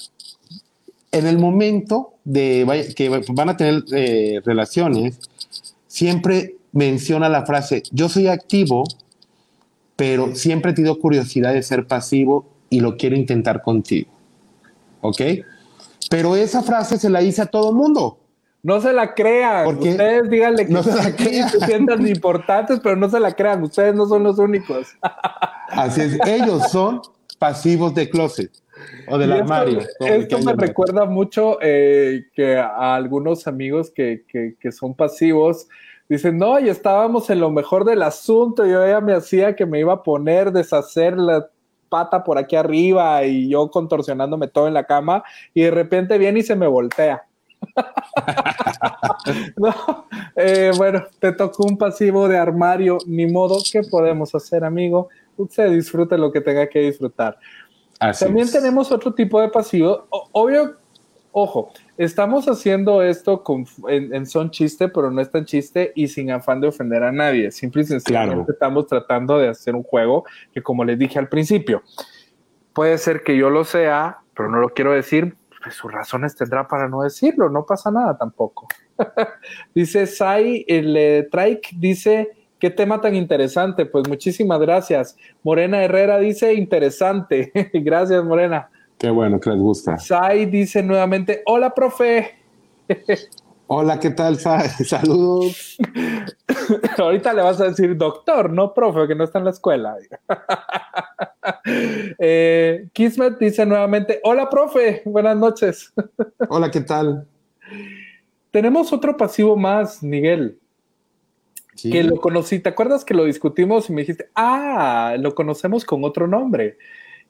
[1.11, 5.19] en el momento de que van a tener eh, relaciones,
[5.87, 8.83] siempre menciona la frase, yo soy activo,
[9.95, 14.09] pero siempre he tenido curiosidad de ser pasivo y lo quiero intentar contigo.
[15.01, 15.21] ¿Ok?
[16.09, 18.17] Pero esa frase se la dice a todo mundo.
[18.61, 19.63] No se la crean.
[19.65, 19.91] ¿Por qué?
[19.91, 21.49] Ustedes díganle que No se la crean.
[21.49, 23.63] se sientan importantes, pero no se la crean.
[23.63, 24.87] Ustedes no son los únicos.
[25.69, 27.01] Así es, ellos son
[27.37, 28.51] pasivos de closet
[29.07, 29.79] o del Y armario.
[29.99, 35.67] Esto me recuerda mucho eh, que a algunos amigos que, que- que son pasivos
[36.09, 39.79] dicen, no, y estábamos en lo mejor del asunto, yo ya me hacía que me
[39.79, 41.47] iba a poner, deshacer la
[41.87, 46.39] pata por aquí arriba y yo contorsionándome todo en la cama y de repente viene
[46.39, 47.23] y se me voltea.
[49.57, 50.05] no,
[50.35, 55.09] eh, bueno, te tocó un pasivo de armario, ni modo, ¿qué podemos hacer, amigo?
[55.37, 57.37] Usted disfrute lo que tenga que disfrutar.
[57.99, 58.53] Así También es.
[58.53, 60.05] tenemos otro tipo de pasivo.
[60.09, 60.77] O- obvio,
[61.41, 66.07] ojo, estamos haciendo esto con, en, en son chiste, pero no es tan chiste y
[66.07, 67.51] sin afán de ofender a nadie.
[67.51, 68.51] Simple y sencillamente Claro.
[68.51, 71.83] estamos tratando de hacer un juego que, como les dije al principio,
[72.73, 75.35] puede ser que yo lo sea, pero no lo quiero decir.
[75.61, 78.67] Pues sus razones tendrá para no decirlo, no pasa nada tampoco.
[79.75, 82.29] dice Sai, el eh, Trike dice,
[82.59, 85.17] qué tema tan interesante, pues muchísimas gracias.
[85.43, 88.69] Morena Herrera dice, interesante, gracias Morena.
[88.99, 89.97] Qué bueno que les gusta.
[89.97, 92.35] Sai dice nuevamente, hola profe.
[93.71, 94.39] Hola, ¿qué tal?
[94.39, 95.77] Sa- Saludos.
[96.97, 99.95] Ahorita le vas a decir doctor, no profe, que no está en la escuela.
[102.17, 105.93] eh, Kismet dice nuevamente, hola profe, buenas noches.
[106.49, 107.27] Hola, ¿qué tal?
[108.49, 110.57] Tenemos otro pasivo más, Miguel.
[111.75, 111.91] Sí.
[111.91, 116.03] que lo conocí, ¿te acuerdas que lo discutimos y me dijiste, ah, lo conocemos con
[116.03, 116.77] otro nombre?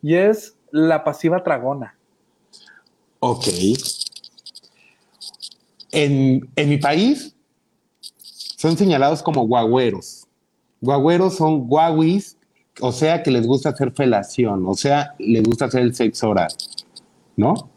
[0.02, 1.98] Y es la pasiva tragona.
[3.20, 3.48] Ok.
[5.92, 7.36] En, en mi país
[8.58, 10.28] son señalados como guagüeros.
[10.82, 12.38] Guagüeros son guaguis,
[12.82, 16.54] o sea que les gusta hacer felación, o sea, les gusta hacer el sexo oral,
[17.36, 17.70] ¿no?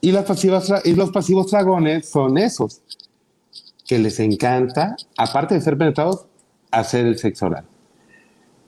[0.00, 2.80] Y, las pasivas, y los pasivos dragones son esos,
[3.86, 6.26] que les encanta, aparte de ser penetrados,
[6.70, 7.64] hacer el sexo oral.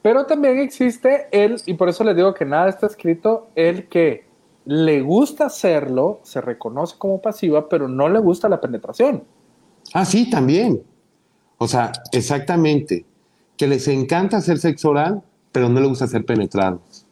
[0.03, 4.25] Pero también existe el, y por eso les digo que nada está escrito, el que
[4.65, 9.25] le gusta hacerlo, se reconoce como pasiva, pero no le gusta la penetración.
[9.93, 10.83] Ah, sí, también.
[11.59, 13.05] O sea, exactamente.
[13.57, 15.23] Que les encanta hacer sexo oral,
[15.53, 17.05] pero no les gusta ser penetrados.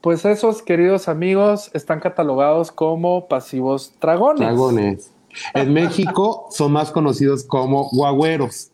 [0.00, 4.40] Pues esos, queridos amigos, están catalogados como pasivos dragones.
[4.40, 5.12] Dragones.
[5.54, 8.70] En México son más conocidos como guagüeros.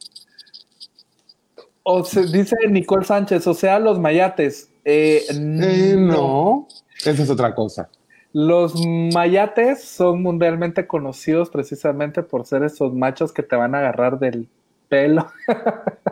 [1.88, 4.70] O se dice Nicole Sánchez, o sea, los mayates.
[4.84, 6.66] Eh, Eh, no,
[7.04, 7.88] esa es otra cosa.
[8.32, 8.74] Los
[9.14, 14.48] mayates son mundialmente conocidos precisamente por ser esos machos que te van a agarrar del
[14.88, 15.30] pelo.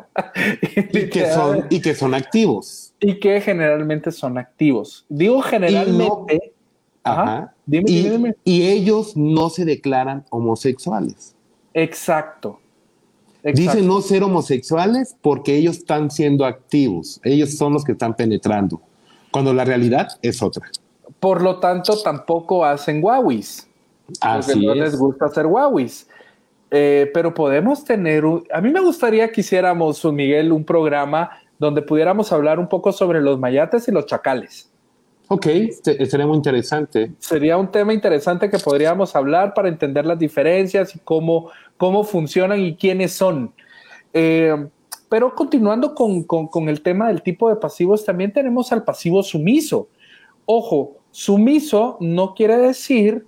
[0.93, 2.95] Y que son, y que son activos.
[3.01, 5.05] y que generalmente son activos.
[5.09, 6.53] Digo generalmente.
[7.03, 7.23] Ajá.
[7.23, 7.55] Ajá.
[7.67, 8.37] Dime, y, dime, dime.
[8.45, 11.35] y ellos no se declaran homosexuales.
[11.75, 12.61] Exacto.
[13.45, 13.61] Exacto.
[13.61, 17.21] Dicen no ser homosexuales porque ellos están siendo activos.
[17.23, 18.81] Ellos son los que están penetrando.
[19.31, 20.67] Cuando la realidad es otra.
[21.21, 23.69] Por lo tanto, tampoco hacen guauis.
[24.07, 24.79] Porque no es.
[24.79, 26.09] les gusta hacer guauis.
[26.71, 28.45] Eh, pero podemos tener un...
[28.53, 33.21] A mí me gustaría que hiciéramos, Miguel, un programa donde pudiéramos hablar un poco sobre
[33.21, 34.71] los mayates y los chacales.
[35.35, 35.47] Ok,
[36.07, 37.11] sería muy interesante.
[37.19, 42.61] Sería un tema interesante que podríamos hablar para entender las diferencias y cómo, cómo funcionan
[42.61, 43.53] y quiénes son.
[44.13, 44.55] Eh,
[45.09, 49.25] pero continuando con, con- con el tema del tipo de pasivos, también tenemos al pasivo
[49.25, 49.89] sumiso.
[50.47, 53.27] Ojo, sumiso no quiere decir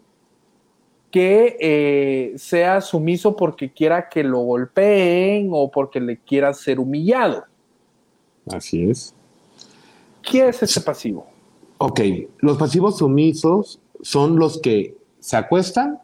[1.11, 7.47] que eh, sea sumiso porque quiera que lo golpeen o porque le quiera ser humillado.
[8.49, 9.13] Así es.
[10.23, 11.27] ¿Qué es ese pasivo?
[11.79, 12.01] Ok,
[12.39, 16.01] los pasivos sumisos son los que se acuestan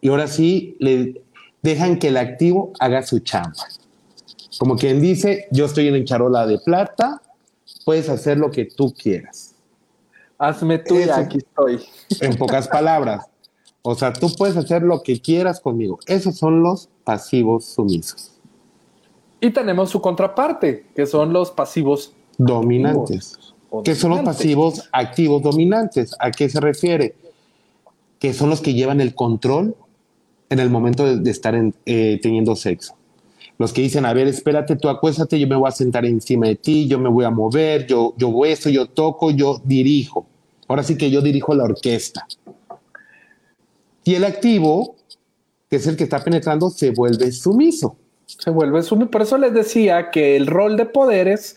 [0.00, 1.22] y ahora sí le
[1.62, 3.64] dejan que el activo haga su chamba.
[4.58, 7.22] Como quien dice, yo estoy en charola de plata,
[7.84, 9.54] puedes hacer lo que tú quieras.
[10.38, 11.80] Hazme tuya, aquí estoy.
[12.20, 13.26] En pocas palabras.
[13.82, 15.98] O sea, tú puedes hacer lo que quieras conmigo.
[16.06, 18.32] Esos son los pasivos sumisos.
[19.40, 23.53] Y tenemos su contraparte, que son los pasivos Dominantes.
[23.78, 26.14] O ¿Qué son los pasivos activos dominantes?
[26.18, 27.14] ¿A qué se refiere?
[28.18, 29.74] Que son los que llevan el control
[30.50, 32.94] en el momento de, de estar en- eh, teniendo sexo.
[33.58, 36.56] Los que dicen, a ver, espérate, tú acuéstate, yo me voy a sentar encima de
[36.56, 40.26] ti, yo me voy a mover, yo, yo beso, yo toco, yo dirijo.
[40.66, 42.26] Ahora sí que yo dirijo la orquesta.
[44.02, 44.96] Y el activo,
[45.70, 47.96] que es el que está penetrando, se vuelve sumiso.
[48.26, 49.10] Se vuelve sumiso.
[49.10, 51.56] Por eso les decía que el rol de poderes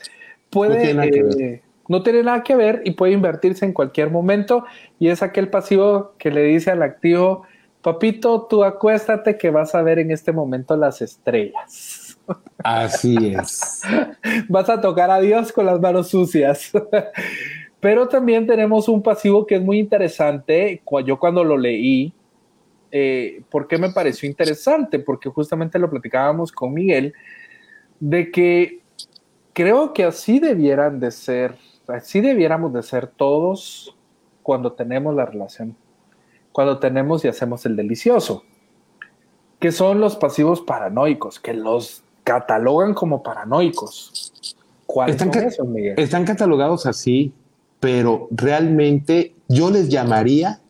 [0.50, 1.02] puede, No
[1.88, 4.66] no tiene nada que ver y puede invertirse en cualquier momento.
[5.00, 7.44] Y es aquel pasivo que le dice al activo,
[7.82, 12.18] papito, tú acuéstate que vas a ver en este momento las estrellas.
[12.64, 13.82] Así es.
[14.50, 16.72] vas a tocar a Dios con las manos sucias.
[17.80, 20.82] Pero también tenemos un pasivo que es muy interesante.
[21.06, 22.12] Yo cuando lo leí,
[22.92, 25.00] eh, ¿por qué me pareció interesante?
[25.00, 27.14] Porque justamente lo platicábamos con Miguel,
[28.00, 28.80] de que
[29.54, 31.56] creo que así debieran de ser,
[31.88, 33.96] así debiéramos de ser todos
[34.44, 35.76] cuando tenemos la relación,
[36.52, 38.44] cuando tenemos y hacemos el delicioso.
[39.60, 44.56] que son los pasivos paranoicos, que los catalogan como paranoicos.
[44.86, 45.96] ¿Cuáles Están, son esos, Miguel?
[45.98, 47.34] están catalogados así,
[47.80, 50.62] pero realmente yo les llamaría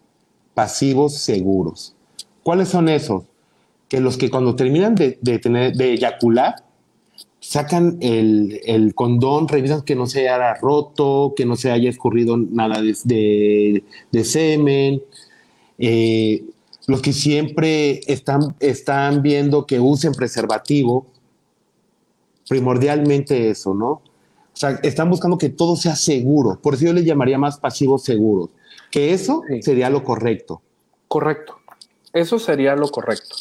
[0.53, 1.95] pasivos seguros.
[2.43, 3.23] ¿Cuáles son esos?
[3.89, 6.55] Que los que cuando terminan de, de tener, de eyacular,
[7.49, 12.35] sacan el, el condón, revisan que no se haya roto, que no se haya escurrido
[12.37, 15.01] nada de, de- de semen.
[15.77, 16.43] Eh,
[16.87, 21.05] los que siempre están, están viendo que usen preservativo,
[22.49, 23.89] primordialmente eso, ¿no?
[23.89, 26.59] O sea, están buscando que todo sea seguro.
[26.61, 28.49] Por eso yo les llamaría más pasivos seguros.
[28.91, 29.61] Que eso Sí.
[29.61, 30.61] sería lo correcto.
[31.07, 31.57] Correcto.
[32.13, 33.35] Eso sería lo correcto.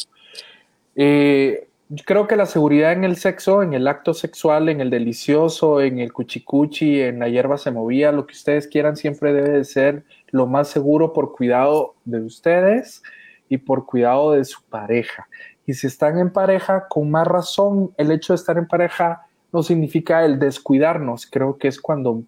[0.94, 1.68] Eh,
[2.04, 5.98] creo que la seguridad en el sexo, en el acto sexual, en el delicioso, en
[5.98, 10.04] el cuchicuchi, en la hierba se movía, lo que ustedes quieran, siempre debe de ser
[10.30, 13.02] lo más seguro por cuidado de ustedes
[13.48, 15.28] y por cuidado de su pareja.
[15.64, 19.62] Y si están en pareja, con más razón, el hecho de estar en pareja no
[19.62, 21.26] significa el descuidarnos.
[21.26, 22.22] Creo que es cuando,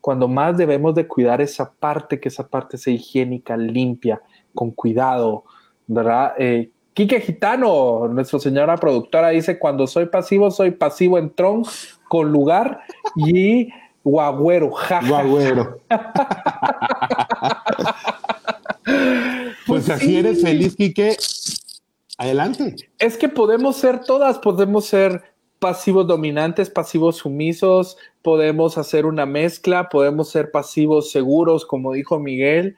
[0.00, 4.20] cuando más debemos de cuidar esa parte, que esa parte sea higiénica, limpia,
[4.54, 5.44] con cuidado,
[5.86, 6.34] ¿verdad?
[6.38, 11.62] Eh, Quique Gitano, nuestra señora productora, dice, cuando soy pasivo, soy pasivo en tron,
[12.08, 12.80] con lugar
[13.14, 13.68] y
[14.02, 15.08] guagüero, jaja.
[15.08, 15.80] Guagüero.
[19.68, 21.16] pues si así eres feliz, Quique.
[22.16, 22.74] Adelante.
[22.98, 25.22] Es que podemos ser todas, podemos ser
[25.60, 32.76] pasivos dominantes, pasivos sumisos, podemos hacer una mezcla, podemos ser pasivos seguros, como dijo Miguel.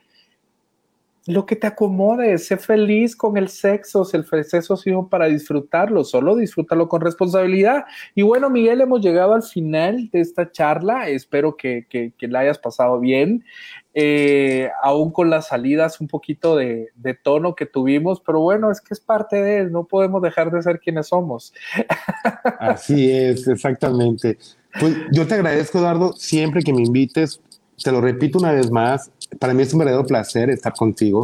[1.27, 6.35] Lo que te acomode, sé feliz con el sexo, el sexo sido para disfrutarlo, solo
[6.35, 7.85] disfrútalo con responsabilidad.
[8.14, 12.59] Y bueno, Miguel, hemos llegado al final de esta charla, espero que, que, la hayas
[12.59, 13.45] pasado bien,
[13.93, 18.81] eh, aún con las salidas un poquito de, de, tono que tuvimos, pero bueno, es
[18.81, 21.53] que es parte de él, no podemos dejar de ser quienes somos.
[22.59, 24.39] Así es, exactamente.
[24.79, 27.41] Pues yo te agradezco, Eduardo, siempre que me invites,
[27.83, 31.22] te lo repito una vez más, para mí es un verdadero placer estar contigo.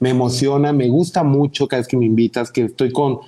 [0.00, 3.20] Me emociona, me gusta mucho cada vez que me invitas, que estoy con,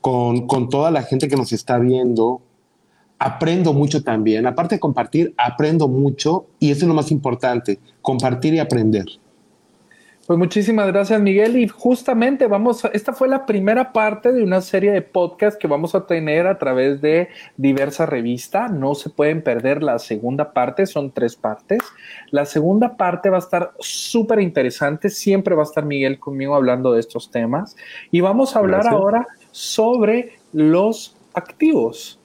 [0.00, 2.40] con, con toda la gente que nos está viendo.
[3.18, 4.46] Aprendo mucho también.
[4.46, 9.06] Aparte de compartir, aprendo mucho y eso es lo más importante, compartir y aprender.
[10.30, 11.58] Pues muchísimas gracias, Miguel.
[11.58, 15.66] Y justamente vamos, a, esta fue la primera parte de una serie de podcasts que
[15.66, 18.68] vamos a tener a través de diversa revista.
[18.68, 21.80] No se pueden perder la segunda parte, son tres partes.
[22.30, 25.10] La segunda parte va a estar súper interesante.
[25.10, 27.74] Siempre va a estar Miguel conmigo hablando de estos temas.
[28.12, 29.00] Y vamos a hablar gracias.
[29.00, 32.19] ahora sobre los activos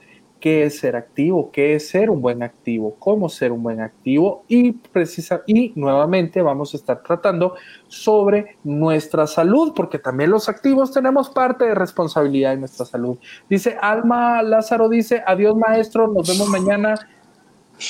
[0.45, 4.43] qué es ser activo, qué es ser un buen activo, cómo ser un buen activo
[4.47, 7.55] y precisa y nuevamente vamos a estar tratando
[7.87, 13.17] sobre nuestra salud, porque también los activos tenemos parte de responsabilidad en nuestra salud.
[13.49, 16.93] Dice Alma Lázaro, dice, adiós maestro, nos vemos mañana.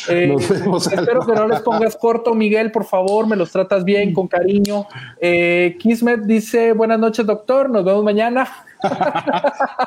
[0.08, 1.34] Eh, nos vemos, espero Alma.
[1.34, 4.88] que no les pongas corto, Miguel, por favor, me los tratas bien, con cariño.
[5.20, 8.48] Eh, Kismet dice, buenas noches, doctor, nos vemos mañana.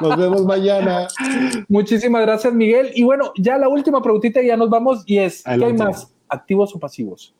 [0.00, 1.08] Nos vemos mañana.
[1.68, 2.90] Muchísimas gracias, Miguel.
[2.94, 5.02] Y bueno, ya la última preguntita y ya nos vamos.
[5.06, 6.14] Y es: ¿qué hay más?
[6.28, 7.34] ¿Activos o pasivos?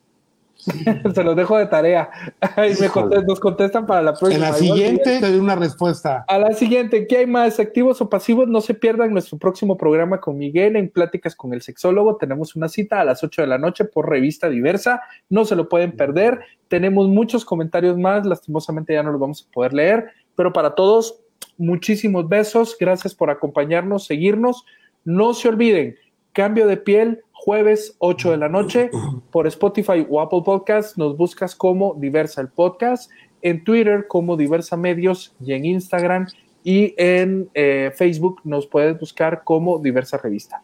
[1.14, 2.10] Se los dejo de tarea.
[2.56, 4.46] Me contestan, nos contestan para la próxima.
[4.46, 6.24] En la siguiente te doy una respuesta.
[6.26, 7.60] A la siguiente, ¿qué hay más?
[7.60, 8.48] ¿Activos o pasivos?
[8.48, 12.16] No se pierdan nuestro próximo programa con Miguel en Pláticas con el Sexólogo.
[12.16, 15.00] Tenemos una cita a las 8 de la noche por revista diversa.
[15.28, 16.40] No se lo pueden perder.
[16.66, 18.26] Tenemos muchos comentarios más.
[18.26, 20.06] Lastimosamente ya no los vamos a poder leer.
[20.34, 21.20] Pero para todos,
[21.58, 22.76] muchísimos besos.
[22.78, 24.64] Gracias por acompañarnos, seguirnos.
[25.04, 25.96] No se olviden,
[26.32, 28.90] cambio de piel, jueves 8 de la noche
[29.30, 30.96] por Spotify o Apple Podcast.
[30.96, 33.10] Nos buscas como Diversa el Podcast,
[33.42, 36.26] en Twitter como Diversa Medios y en Instagram
[36.64, 40.62] y en eh, Facebook nos puedes buscar como Diversa Revista.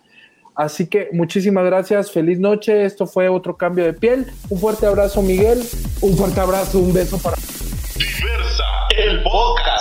[0.54, 2.84] Así que muchísimas gracias, feliz noche.
[2.84, 4.26] Esto fue otro cambio de piel.
[4.48, 5.58] Un fuerte abrazo, Miguel.
[6.00, 7.36] Un fuerte abrazo, un beso para.
[7.96, 8.64] Diversa
[8.96, 9.73] el podcast.